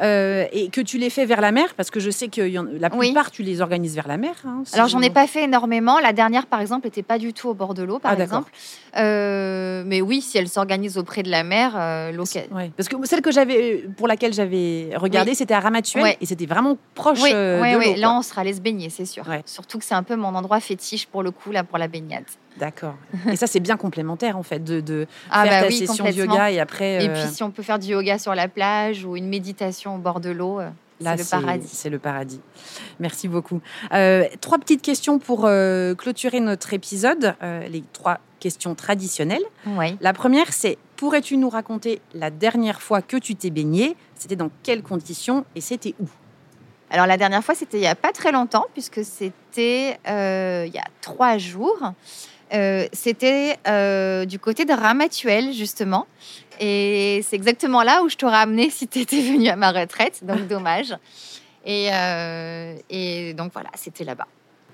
euh, 0.00 0.46
Et 0.52 0.68
que 0.68 0.80
tu 0.80 0.98
les 0.98 1.10
fais 1.10 1.26
vers 1.26 1.40
la 1.40 1.52
mer, 1.52 1.74
parce 1.76 1.90
que 1.90 2.00
je 2.00 2.10
sais 2.10 2.28
que 2.28 2.40
la 2.78 2.90
plupart, 2.90 3.30
tu 3.30 3.42
les 3.42 3.60
organises 3.60 3.94
vers 3.94 4.08
la 4.08 4.16
mer. 4.16 4.34
Hein, 4.46 4.62
Alors, 4.72 4.88
j'en 4.88 5.00
ai 5.00 5.10
pas 5.10 5.26
fait 5.26 5.44
énormément. 5.44 5.98
La 6.00 6.12
dernière, 6.12 6.46
par 6.46 6.60
exemple, 6.60 6.86
n'était 6.86 7.02
pas 7.02 7.18
du 7.18 7.32
tout 7.32 7.48
au 7.48 7.54
bord 7.54 7.74
de 7.74 7.82
l'eau, 7.82 7.98
par 7.98 8.14
ah, 8.18 8.22
exemple. 8.22 8.50
Euh, 8.96 9.82
mais 9.86 10.00
oui, 10.00 10.20
si 10.20 10.38
elle 10.38 10.48
s'organise 10.48 10.98
auprès 10.98 11.22
de 11.22 11.30
la 11.30 11.44
mer, 11.44 11.74
euh, 11.76 12.12
Parce 12.76 12.88
que 12.88 12.96
celle 13.04 13.22
que 13.22 13.30
j'avais, 13.30 13.84
pour 13.96 14.08
laquelle 14.08 14.32
j'avais 14.32 14.90
regardé, 14.96 15.34
c'était 15.34 15.54
à 15.54 15.60
Ramatuelle, 15.60 16.16
et 16.20 16.26
c'était 16.26 16.46
vraiment 16.46 16.78
proche 16.94 17.22
de 17.22 17.74
l'eau. 17.74 18.00
Là, 18.00 18.14
on 18.16 18.22
sera 18.22 18.42
allé 18.42 18.54
se 18.54 18.60
baigner, 18.60 18.90
c'est 18.90 19.04
sûr. 19.04 19.24
Surtout 19.44 19.78
que 19.78 19.84
c'est 19.84 19.94
un 19.94 20.02
peu 20.02 20.16
mon 20.16 20.34
endroit 20.34 20.60
fétiche, 20.60 21.06
pour 21.06 21.22
le 21.22 21.30
coup, 21.30 21.52
là, 21.52 21.64
pour 21.64 21.78
la 21.78 21.88
baignade. 21.88 22.24
D'accord. 22.58 22.96
Et 23.30 23.36
ça, 23.36 23.46
c'est 23.46 23.60
bien 23.60 23.76
complémentaire, 23.76 24.36
en 24.36 24.42
fait, 24.42 24.62
de, 24.62 24.80
de 24.80 25.06
ah 25.30 25.44
faire 25.44 25.62
bah 25.62 25.68
ta 25.68 25.74
session 25.74 26.04
de 26.04 26.10
yoga 26.10 26.50
et 26.50 26.60
après. 26.60 27.04
Et 27.04 27.08
puis, 27.08 27.20
euh, 27.20 27.28
si 27.28 27.42
on 27.42 27.50
peut 27.50 27.62
faire 27.62 27.78
du 27.78 27.88
yoga 27.88 28.18
sur 28.18 28.34
la 28.34 28.48
plage 28.48 29.04
ou 29.04 29.16
une 29.16 29.28
méditation 29.28 29.96
au 29.96 29.98
bord 29.98 30.20
de 30.20 30.30
l'eau. 30.30 30.60
Euh, 30.60 30.68
c'est 31.00 31.16
le 31.16 31.24
paradis. 31.24 31.68
C'est 31.68 31.90
le 31.90 31.98
paradis. 31.98 32.40
Merci 32.98 33.26
beaucoup. 33.26 33.62
Euh, 33.92 34.26
trois 34.42 34.58
petites 34.58 34.82
questions 34.82 35.18
pour 35.18 35.48
clôturer 35.96 36.40
notre 36.40 36.74
épisode. 36.74 37.34
les 37.40 37.82
trois 37.94 38.18
questions 38.38 38.74
traditionnelles. 38.74 39.42
Oui. 39.66 39.96
La 40.02 40.12
première, 40.12 40.52
c'est 40.52 40.76
pourrais-tu 40.96 41.38
nous 41.38 41.48
raconter 41.48 42.02
la 42.12 42.30
dernière 42.30 42.82
fois 42.82 43.00
que 43.00 43.16
tu 43.16 43.34
t'es 43.34 43.48
baigné? 43.48 43.96
C'était 44.14 44.36
dans 44.36 44.50
quelles 44.62 44.82
conditions 44.82 45.46
et 45.54 45.62
c'était 45.62 45.94
où? 46.00 46.08
Alors 46.90 47.06
la 47.06 47.16
dernière 47.16 47.42
fois, 47.42 47.54
c'était 47.54 47.78
il 47.78 47.82
n'y 47.82 47.86
a 47.86 47.94
pas 47.94 48.12
très 48.12 48.32
longtemps, 48.32 48.66
puisque 48.74 49.02
c'était 49.02 49.98
il 50.04 50.74
y 50.74 50.78
a 50.78 50.84
trois 51.00 51.38
jours. 51.38 51.78
Euh, 52.52 52.86
c'était 52.92 53.58
euh, 53.68 54.24
du 54.24 54.38
côté 54.38 54.64
de 54.64 54.72
Ramatuel, 54.72 55.52
justement. 55.52 56.06
Et 56.58 57.24
c'est 57.26 57.36
exactement 57.36 57.82
là 57.82 58.02
où 58.02 58.08
je 58.08 58.16
t'aurais 58.16 58.38
amené 58.38 58.70
si 58.70 58.86
tu 58.88 59.00
étais 59.00 59.20
venu 59.20 59.48
à 59.48 59.56
ma 59.56 59.72
retraite. 59.72 60.24
Donc, 60.24 60.46
dommage. 60.48 60.94
Et, 61.64 61.90
euh, 61.92 62.74
et 62.88 63.34
donc, 63.34 63.52
voilà, 63.52 63.70
c'était 63.74 64.04
là-bas. 64.04 64.26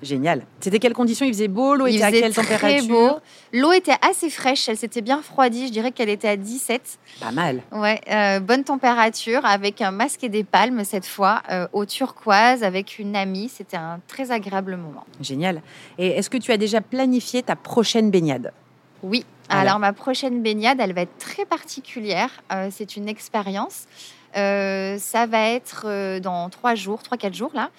Génial. 0.03 0.43
C'était 0.61 0.79
quelles 0.79 0.93
conditions? 0.93 1.25
Il 1.25 1.33
faisait 1.33 1.49
beau, 1.49 1.75
l'eau 1.75 1.87
était 1.87 2.03
à 2.03 2.11
quelle 2.11 2.35
température? 2.35 2.89
beau. 2.89 3.11
L'eau 3.53 3.73
était 3.73 3.97
assez 4.03 4.29
fraîche, 4.29 4.69
elle 4.69 4.77
s'était 4.77 5.01
bien 5.01 5.17
refroidie. 5.19 5.69
Je 5.69 5.73
dirais 5.73 5.91
qu'elle 5.91 6.09
était 6.09 6.29
à 6.29 6.37
17. 6.37 6.99
Pas 7.21 7.31
mal. 7.31 7.63
Ouais, 7.73 8.01
euh, 8.11 8.41
bonne 8.41 8.65
température 8.65 9.45
avec 9.45 9.81
un 9.81 9.91
masque 9.91 10.23
et 10.25 10.29
des 10.29 10.45
palmes 10.45 10.85
cette 10.85 11.07
fois 11.07 11.43
euh, 11.51 11.67
au 11.73 11.87
turquoise 11.87 12.63
avec 12.63 12.99
une 12.99 13.17
amie. 13.17 13.49
C'était 13.49 13.79
un 13.79 14.01
très 14.07 14.31
agréable 14.31 14.77
moment. 14.77 15.05
Génial. 15.21 15.63
Et 15.99 16.09
est-ce 16.09 16.29
que 16.29 16.39
tu 16.39 16.53
as 16.53 16.59
déjà 16.59 16.81
planifié 16.81 17.43
ta 17.43 17.57
prochaine 17.57 18.11
baignade? 18.11 18.53
Oui. 19.03 19.25
Alors. 19.49 19.79
ma 19.79 19.93
prochaine 19.93 20.43
baignade, 20.43 20.79
elle 20.81 20.93
va 20.93 21.03
être 21.03 21.19
très 21.19 21.45
particulière. 21.45 22.31
Euh, 22.53 22.69
c'est 22.71 22.97
une 22.97 23.09
expérience. 23.09 23.87
ça 24.35 25.27
va 25.27 25.49
être 25.51 26.19
dans 26.19 26.51
trois 26.51 26.75
jours, 26.75 27.03
trois 27.03 27.17
quatre 27.17 27.35
jours 27.35 27.53
là 27.55 27.71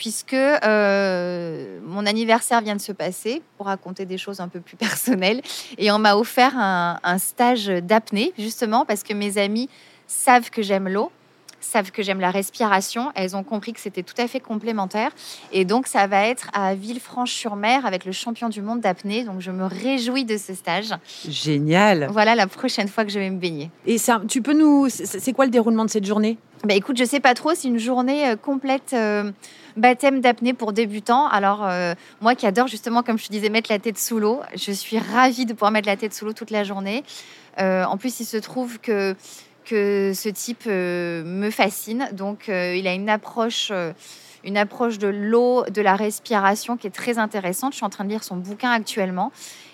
puisque 0.00 0.32
euh, 0.32 1.78
mon 1.84 2.06
anniversaire 2.06 2.62
vient 2.62 2.74
de 2.74 2.80
se 2.80 2.90
passer 2.90 3.42
pour 3.58 3.66
raconter 3.66 4.06
des 4.06 4.16
choses 4.16 4.40
un 4.40 4.48
peu 4.48 4.60
plus 4.60 4.76
personnelles. 4.78 5.42
Et 5.76 5.92
on 5.92 5.98
m'a 5.98 6.16
offert 6.16 6.56
un, 6.56 6.98
un 7.02 7.18
stage 7.18 7.66
d'apnée, 7.66 8.32
justement, 8.38 8.86
parce 8.86 9.02
que 9.02 9.12
mes 9.12 9.36
amis 9.36 9.68
savent 10.06 10.48
que 10.48 10.62
j'aime 10.62 10.88
l'eau 10.88 11.12
savent 11.62 11.90
que 11.90 12.02
j'aime 12.02 12.20
la 12.20 12.30
respiration. 12.30 13.12
Elles 13.14 13.36
ont 13.36 13.42
compris 13.42 13.74
que 13.74 13.80
c'était 13.80 14.02
tout 14.02 14.14
à 14.16 14.26
fait 14.26 14.40
complémentaire. 14.40 15.10
Et 15.52 15.66
donc, 15.66 15.86
ça 15.86 16.06
va 16.06 16.26
être 16.26 16.48
à 16.54 16.74
Villefranche-sur-Mer 16.74 17.84
avec 17.84 18.06
le 18.06 18.12
champion 18.12 18.48
du 18.48 18.62
monde 18.62 18.80
d'apnée. 18.80 19.24
Donc, 19.24 19.40
je 19.40 19.50
me 19.50 19.66
réjouis 19.66 20.24
de 20.24 20.38
ce 20.38 20.54
stage. 20.54 20.94
Génial. 21.28 22.08
Voilà 22.10 22.34
la 22.34 22.46
prochaine 22.46 22.88
fois 22.88 23.04
que 23.04 23.10
je 23.10 23.18
vais 23.18 23.28
me 23.28 23.38
baigner. 23.38 23.70
Et 23.86 23.98
ça, 23.98 24.22
tu 24.26 24.40
peux 24.40 24.54
nous. 24.54 24.88
C'est 24.88 25.34
quoi 25.34 25.44
le 25.44 25.50
déroulement 25.50 25.84
de 25.84 25.90
cette 25.90 26.06
journée? 26.06 26.38
Bah, 26.64 26.74
écoute, 26.74 26.96
je 26.96 27.04
sais 27.04 27.20
pas 27.20 27.34
trop. 27.34 27.54
C'est 27.54 27.68
une 27.68 27.78
journée 27.78 28.28
euh, 28.28 28.36
complète. 28.36 28.92
Euh, 28.92 29.30
baptême 29.76 30.20
d'apnée 30.20 30.54
pour 30.54 30.72
débutants. 30.72 31.26
Alors, 31.28 31.66
euh, 31.66 31.94
moi 32.20 32.34
qui 32.34 32.46
adore 32.46 32.66
justement, 32.66 33.02
comme 33.02 33.18
je 33.18 33.26
te 33.26 33.32
disais, 33.32 33.48
mettre 33.48 33.70
la 33.70 33.78
tête 33.78 33.98
sous 33.98 34.18
l'eau, 34.18 34.40
je 34.54 34.72
suis 34.72 34.98
ravie 34.98 35.46
de 35.46 35.52
pouvoir 35.52 35.70
mettre 35.70 35.88
la 35.88 35.96
tête 35.96 36.14
sous 36.14 36.24
l'eau 36.24 36.32
toute 36.32 36.50
la 36.50 36.64
journée. 36.64 37.04
en 37.58 37.96
plus, 37.98 38.20
il 38.20 38.24
se 38.26 38.36
trouve 38.36 38.78
que 38.78 39.14
que 39.70 40.12
ce 40.14 40.28
type 40.28 40.64
euh, 40.66 41.22
me 41.24 41.50
fascine. 41.50 42.08
Donc, 42.12 42.48
euh, 42.48 42.74
il 42.74 42.86
a 42.88 42.94
une 42.94 43.08
approche, 43.08 43.68
euh, 43.70 43.92
une 44.44 44.56
approche 44.56 44.98
de 44.98 45.06
l'eau, 45.06 45.64
de 45.64 45.80
la 45.80 45.94
respiration 45.94 46.76
qui 46.76 46.88
est 46.88 46.94
très 46.94 47.18
intéressante. 47.18 47.72
Je 47.72 47.76
suis 47.76 47.86
en 47.86 47.90
train 47.90 48.04
de 48.04 48.10
lire 48.10 48.24
son 48.24 48.36
bouquin 48.36 48.70
actuellement. 48.70 49.30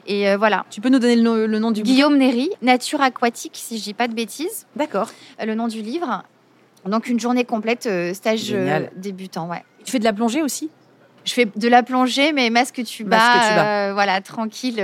Et 0.09 0.37
voilà. 0.37 0.65
Tu 0.71 0.81
peux 0.81 0.89
nous 0.89 1.01
donner 1.01 1.17
le, 1.17 1.59
nom 1.59 1.73
du 1.73 1.83
Guillaume 1.83 2.17
Néry, 2.17 2.51
Nature 2.63 3.01
aquatique, 3.01 3.55
si 3.57 3.77
je 3.77 3.83
dis 3.83 3.95
pas 3.95 4.07
de 4.07 4.15
bêtises. 4.15 4.67
D'accord. 4.77 5.11
le 5.45 5.53
nom 5.57 5.67
du 5.67 5.83
livre. 5.83 6.23
Donc, 6.89 7.09
une 7.09 7.21
journée 7.21 7.45
complète, 7.45 7.89
stage 8.15 8.55
débutant. 8.97 9.49
Ouais. 9.49 9.63
Tu 9.85 9.93
fais 9.93 9.99
de 9.99 10.05
la 10.05 10.13
plongée 10.13 10.43
aussi? 10.43 10.71
Je 11.25 11.33
fais 11.33 11.49
de 11.57 11.69
la 11.69 11.83
plongée, 11.83 12.33
mais 12.33 12.51
masque 12.51 12.85
tuba, 12.85 13.17
masque 13.17 13.49
tuba. 13.49 13.93
voilà, 13.95 14.21
tranquille 14.21 14.81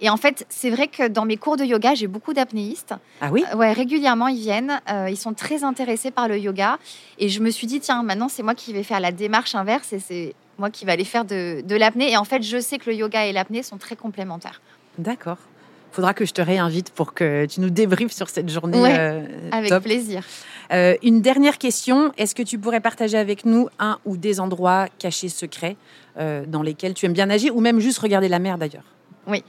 et 0.00 0.10
en 0.10 0.16
fait, 0.16 0.44
c'est 0.48 0.70
vrai 0.70 0.88
que 0.88 1.08
dans 1.08 1.24
mes 1.24 1.36
cours 1.36 1.56
de 1.56 1.64
yoga, 1.64 1.94
j'ai 1.94 2.08
beaucoup 2.08 2.34
d'apnéistes. 2.34 2.94
Ah 3.20 3.30
oui? 3.32 3.44
Ouais, 3.56 3.72
régulièrement, 3.72 4.28
ils 4.28 4.38
viennent. 4.38 4.80
Euh, 4.90 5.08
ils 5.08 5.16
sont 5.16 5.34
très 5.34 5.64
intéressés 5.64 6.10
par 6.10 6.28
le 6.28 6.38
yoga. 6.38 6.78
Et 7.18 7.28
je 7.28 7.40
me 7.40 7.48
suis 7.50 7.66
dit, 7.66 7.80
tiens, 7.80 8.02
maintenant, 8.02 8.28
c'est 8.28 8.42
moi 8.42 8.54
qui 8.54 8.72
vais 8.72 8.82
faire 8.82 9.00
la 9.00 9.12
démarche 9.12 9.54
inverse 9.54 9.92
et 9.92 10.00
c'est 10.00 10.34
moi 10.58 10.68
qui 10.68 10.84
vais 10.84 10.92
aller 10.92 11.04
faire 11.04 11.24
de, 11.24 11.62
de 11.62 11.76
l'apnée. 11.76 12.10
Et 12.10 12.16
en 12.16 12.24
fait, 12.24 12.42
je 12.42 12.60
sais 12.60 12.78
que 12.78 12.90
le 12.90 12.96
yoga 12.96 13.24
et 13.24 13.32
l'apnée 13.32 13.62
sont 13.62 13.78
très 13.78 13.96
complémentaires. 13.96 14.60
D'accord. 14.98 15.38
Faudra 15.94 16.12
que 16.12 16.24
je 16.24 16.32
te 16.32 16.42
réinvite 16.42 16.90
pour 16.90 17.14
que 17.14 17.46
tu 17.46 17.60
nous 17.60 17.70
débriefes 17.70 18.12
sur 18.12 18.28
cette 18.28 18.48
journée. 18.48 18.80
Ouais, 18.80 18.96
euh, 18.98 19.22
avec 19.52 19.72
plaisir. 19.82 20.24
Euh, 20.72 20.96
une 21.02 21.22
dernière 21.22 21.58
question. 21.58 22.12
Est-ce 22.18 22.34
que 22.34 22.42
tu 22.42 22.58
pourrais 22.58 22.80
partager 22.80 23.16
avec 23.16 23.44
nous 23.44 23.68
un 23.78 23.98
ou 24.04 24.16
des 24.16 24.40
endroits 24.40 24.88
cachés 24.98 25.28
secrets 25.28 25.76
dans 26.16 26.62
lesquels 26.62 26.94
tu 26.94 27.06
aimes 27.06 27.12
bien 27.12 27.26
nager 27.26 27.50
ou 27.50 27.60
même 27.60 27.80
juste 27.80 27.98
regarder 27.98 28.28
la 28.28 28.38
mer 28.38 28.56
d'ailleurs? 28.56 28.84
Oui. 29.26 29.42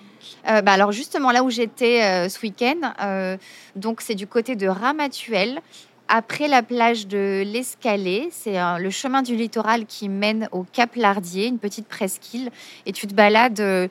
Euh, 0.49 0.61
bah, 0.61 0.73
alors 0.73 0.91
justement 0.91 1.31
là 1.31 1.43
où 1.43 1.49
j'étais 1.49 2.03
euh, 2.03 2.29
ce 2.29 2.39
week-end, 2.41 2.93
euh, 3.01 3.37
donc 3.75 4.01
c'est 4.01 4.15
du 4.15 4.27
côté 4.27 4.55
de 4.55 4.67
Ramatuel. 4.67 5.59
Après 6.07 6.47
la 6.47 6.61
plage 6.61 7.07
de 7.07 7.43
l'Escalé, 7.43 8.29
c'est 8.31 8.57
le 8.77 8.89
chemin 8.91 9.23
du 9.23 9.35
littoral 9.35 9.87
qui 9.87 10.07
mène 10.07 10.47
au 10.51 10.63
Cap 10.71 10.95
Lardier, 10.95 11.47
une 11.47 11.57
petite 11.57 11.87
presqu'île, 11.87 12.51
et 12.85 12.91
tu 12.91 13.07
te 13.07 13.15
balades 13.15 13.89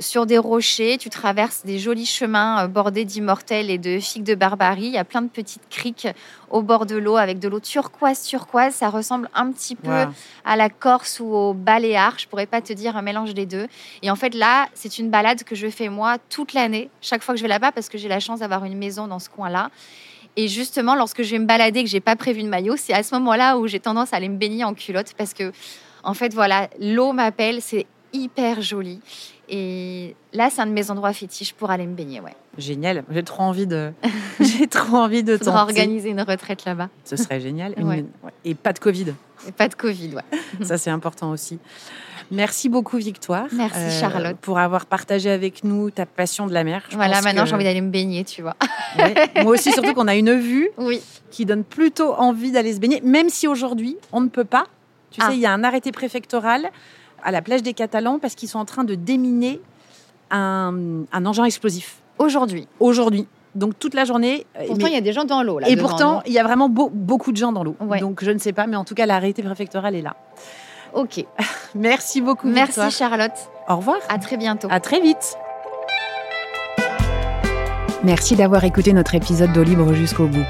sur 0.00 0.26
des 0.26 0.38
rochers, 0.38 0.98
tu 0.98 1.10
traverses 1.10 1.64
des 1.64 1.78
jolis 1.78 2.06
chemins 2.06 2.64
euh, 2.64 2.68
bordés 2.68 3.04
d'immortels 3.04 3.70
et 3.70 3.78
de 3.78 3.98
figues 3.98 4.24
de 4.24 4.34
barbarie. 4.34 4.86
Il 4.86 4.92
y 4.92 4.98
a 4.98 5.04
plein 5.04 5.22
de 5.22 5.28
petites 5.28 5.68
criques 5.68 6.08
au 6.50 6.62
bord 6.62 6.86
de 6.86 6.96
l'eau 6.96 7.16
avec 7.16 7.38
de 7.38 7.48
l'eau 7.48 7.60
turquoise, 7.60 8.22
turquoise. 8.22 8.74
Ça 8.74 8.90
ressemble 8.90 9.28
un 9.34 9.50
petit 9.52 9.74
peu 9.74 10.06
à 10.44 10.56
la 10.56 10.68
Corse 10.68 11.20
ou 11.20 11.26
au 11.34 11.54
Baléares. 11.54 12.18
Je 12.18 12.26
pourrais 12.26 12.46
pas 12.46 12.60
te 12.60 12.72
dire 12.72 12.96
un 12.96 13.02
mélange 13.02 13.34
des 13.34 13.46
deux. 13.46 13.66
Et 14.02 14.10
en 14.10 14.16
fait, 14.16 14.34
là, 14.34 14.68
c'est 14.74 14.98
une 14.98 15.10
balade 15.10 15.44
que 15.44 15.54
je 15.54 15.68
fais 15.68 15.88
moi 15.88 16.16
toute 16.30 16.52
l'année, 16.52 16.90
chaque 17.00 17.22
fois 17.22 17.34
que 17.34 17.38
je 17.38 17.44
vais 17.44 17.48
là-bas, 17.48 17.72
parce 17.72 17.88
que 17.88 17.98
j'ai 17.98 18.08
la 18.08 18.20
chance 18.20 18.40
d'avoir 18.40 18.64
une 18.64 18.76
maison 18.76 19.06
dans 19.06 19.18
ce 19.18 19.28
coin-là. 19.28 19.70
Et 20.36 20.46
justement, 20.46 20.94
lorsque 20.94 21.22
je 21.22 21.32
vais 21.32 21.38
me 21.40 21.46
balader, 21.46 21.82
que 21.82 21.90
j'ai 21.90 22.00
pas 22.00 22.14
prévu 22.14 22.42
de 22.42 22.48
maillot, 22.48 22.76
c'est 22.76 22.92
à 22.92 23.02
ce 23.02 23.14
moment-là 23.16 23.58
où 23.58 23.66
j'ai 23.66 23.80
tendance 23.80 24.12
à 24.12 24.16
aller 24.16 24.28
me 24.28 24.36
baigner 24.36 24.62
en 24.62 24.74
culotte 24.74 25.14
parce 25.16 25.34
que, 25.34 25.52
en 26.04 26.14
fait, 26.14 26.32
voilà, 26.32 26.68
l'eau 26.78 27.12
m'appelle. 27.12 27.60
C'est 27.60 27.86
hyper 28.12 28.60
joli. 28.62 29.00
Et 29.48 30.14
là, 30.32 30.50
c'est 30.50 30.60
un 30.60 30.66
de 30.66 30.72
mes 30.72 30.90
endroits 30.90 31.12
fétiches 31.12 31.54
pour 31.54 31.70
aller 31.70 31.86
me 31.86 31.94
baigner, 31.94 32.20
ouais. 32.20 32.34
Génial. 32.58 33.04
J'ai 33.10 33.22
trop 33.22 33.42
envie 33.44 33.66
de, 33.66 33.92
j'ai 34.40 34.66
trop 34.66 34.96
envie 34.96 35.22
de 35.22 35.38
Faudra 35.38 35.60
tenter. 35.60 35.72
organiser 35.80 36.10
une 36.10 36.20
retraite 36.20 36.64
là-bas. 36.64 36.88
Ce 37.04 37.16
serait 37.16 37.40
génial. 37.40 37.74
Ouais. 37.78 38.04
Et 38.44 38.54
pas 38.54 38.72
de 38.72 38.78
Covid. 38.78 39.14
Et 39.46 39.52
pas 39.52 39.68
de 39.68 39.74
Covid, 39.74 40.14
ouais. 40.16 40.38
Ça, 40.64 40.76
c'est 40.76 40.90
important 40.90 41.30
aussi. 41.30 41.58
Merci 42.30 42.68
beaucoup, 42.68 42.98
Victoire. 42.98 43.44
euh, 43.46 43.56
Merci, 43.56 43.98
Charlotte. 43.98 44.36
Pour 44.36 44.58
avoir 44.58 44.84
partagé 44.84 45.30
avec 45.30 45.64
nous 45.64 45.90
ta 45.90 46.04
passion 46.04 46.46
de 46.46 46.52
la 46.52 46.62
mer. 46.62 46.82
Je 46.90 46.96
voilà, 46.96 47.22
maintenant 47.22 47.44
que- 47.44 47.48
j'ai 47.48 47.54
envie 47.54 47.64
d'aller 47.64 47.80
me 47.80 47.88
baigner, 47.90 48.24
tu 48.24 48.42
vois. 48.42 48.54
Ouais. 48.98 49.14
Moi 49.42 49.52
aussi, 49.54 49.72
surtout 49.72 49.94
qu'on 49.94 50.08
a 50.08 50.14
une 50.14 50.38
vue 50.38 50.68
Oui. 50.76 51.00
qui 51.30 51.46
donne 51.46 51.64
plutôt 51.64 52.12
envie 52.14 52.52
d'aller 52.52 52.74
se 52.74 52.80
baigner, 52.80 53.00
même 53.02 53.30
si 53.30 53.46
aujourd'hui, 53.48 53.96
on 54.12 54.20
ne 54.20 54.28
peut 54.28 54.44
pas. 54.44 54.66
Tu 55.10 55.20
Ah. 55.22 55.28
sais, 55.30 55.36
il 55.36 55.40
y 55.40 55.46
a 55.46 55.52
un 55.54 55.64
arrêté 55.64 55.90
préfectoral 55.90 56.68
à 57.22 57.30
la 57.30 57.42
plage 57.42 57.62
des 57.62 57.72
Catalans 57.74 58.18
parce 58.18 58.34
qu'ils 58.34 58.48
sont 58.48 58.58
en 58.58 58.64
train 58.64 58.84
de 58.84 58.94
déminer 58.94 59.60
un, 60.30 60.74
un 61.12 61.26
engin 61.26 61.44
explosif 61.44 61.96
Aujourd'hui. 62.18 62.66
aujourd'hui. 62.80 63.26
Donc 63.54 63.78
toute 63.78 63.94
la 63.94 64.04
journée. 64.04 64.46
euh, 64.58 64.64
Pourtant, 64.66 64.86
il 64.86 64.92
y 64.92 64.96
a 64.96 65.00
des 65.00 65.12
gens 65.12 65.24
dans 65.24 65.42
l'eau, 65.42 65.58
là. 65.58 65.68
et 65.68 65.74
devant, 65.76 65.88
pourtant, 65.88 66.22
il 66.26 66.32
y 66.32 66.38
a 66.38 66.42
vraiment 66.44 66.68
beau- 66.68 66.90
beaucoup 66.92 67.32
de 67.32 67.36
gens 67.36 67.50
dans 67.52 67.64
l'eau. 67.64 67.76
Ouais. 67.80 67.98
Donc 68.00 68.22
je 68.22 68.30
ne 68.30 68.38
sais 68.38 68.52
pas, 68.52 68.66
mais 68.66 68.76
en 68.76 68.84
tout 68.84 68.94
cas, 68.94 69.06
l'arrêté 69.06 69.42
préfectoral 69.42 69.94
est 69.94 70.02
là. 70.02 70.16
Ok. 70.94 71.24
Merci 71.74 72.20
beaucoup. 72.20 72.46
Merci, 72.48 72.72
Victoire. 72.80 72.90
Charlotte. 72.90 73.50
Au 73.68 73.76
revoir. 73.76 73.98
À 74.08 74.18
très 74.18 74.36
bientôt. 74.36 74.68
À 74.70 74.80
très 74.80 75.00
vite. 75.00 75.36
Merci 78.04 78.36
d'avoir 78.36 78.62
écouté 78.64 78.92
notre 78.92 79.14
épisode 79.14 79.52
d'eau 79.52 79.62
libre 79.64 79.92
jusqu'au 79.92 80.26
bout. 80.26 80.44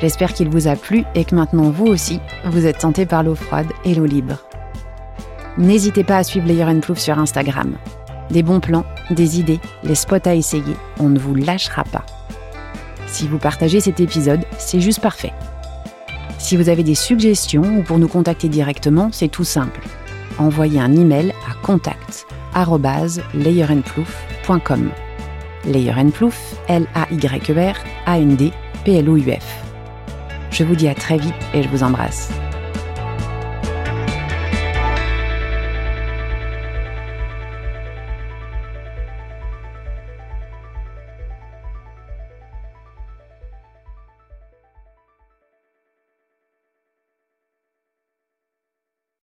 J'espère 0.00 0.32
qu'il 0.34 0.48
vous 0.50 0.68
a 0.68 0.76
plu 0.76 1.04
et 1.14 1.24
que 1.24 1.34
maintenant 1.34 1.70
vous 1.70 1.86
aussi, 1.86 2.20
vous 2.44 2.66
êtes 2.66 2.78
tenté 2.78 3.06
par 3.06 3.22
l'eau 3.22 3.34
froide 3.34 3.68
et 3.84 3.94
l'eau 3.94 4.04
libre. 4.04 4.38
N'hésitez 5.56 6.02
pas 6.02 6.18
à 6.18 6.24
suivre 6.24 6.46
Layer 6.48 6.64
and 6.64 6.80
Plouf 6.80 6.98
sur 6.98 7.18
Instagram. 7.18 7.76
Des 8.30 8.42
bons 8.42 8.60
plans, 8.60 8.84
des 9.10 9.38
idées, 9.38 9.60
les 9.84 9.94
spots 9.94 10.16
à 10.26 10.34
essayer, 10.34 10.76
on 10.98 11.08
ne 11.08 11.18
vous 11.18 11.34
lâchera 11.34 11.84
pas. 11.84 12.04
Si 13.06 13.28
vous 13.28 13.38
partagez 13.38 13.80
cet 13.80 14.00
épisode, 14.00 14.44
c'est 14.58 14.80
juste 14.80 15.00
parfait. 15.00 15.32
Si 16.38 16.56
vous 16.56 16.68
avez 16.68 16.82
des 16.82 16.96
suggestions 16.96 17.78
ou 17.78 17.82
pour 17.82 17.98
nous 17.98 18.08
contacter 18.08 18.48
directement, 18.48 19.10
c'est 19.12 19.28
tout 19.28 19.44
simple. 19.44 19.80
Envoyez 20.38 20.80
un 20.80 20.92
email 20.92 21.32
à 21.48 21.54
contact 21.64 22.26
layerandplouf.com. 23.34 24.90
Layer 25.66 25.94
and 25.96 26.10
Plouf, 26.10 26.56
L-A-Y-E-R, 26.68 27.76
A-N-D, 28.06 28.52
P-L-O-U-F. 28.84 29.64
Je 30.50 30.64
vous 30.64 30.76
dis 30.76 30.88
à 30.88 30.94
très 30.94 31.16
vite 31.16 31.34
et 31.54 31.62
je 31.62 31.68
vous 31.68 31.82
embrasse. 31.82 32.30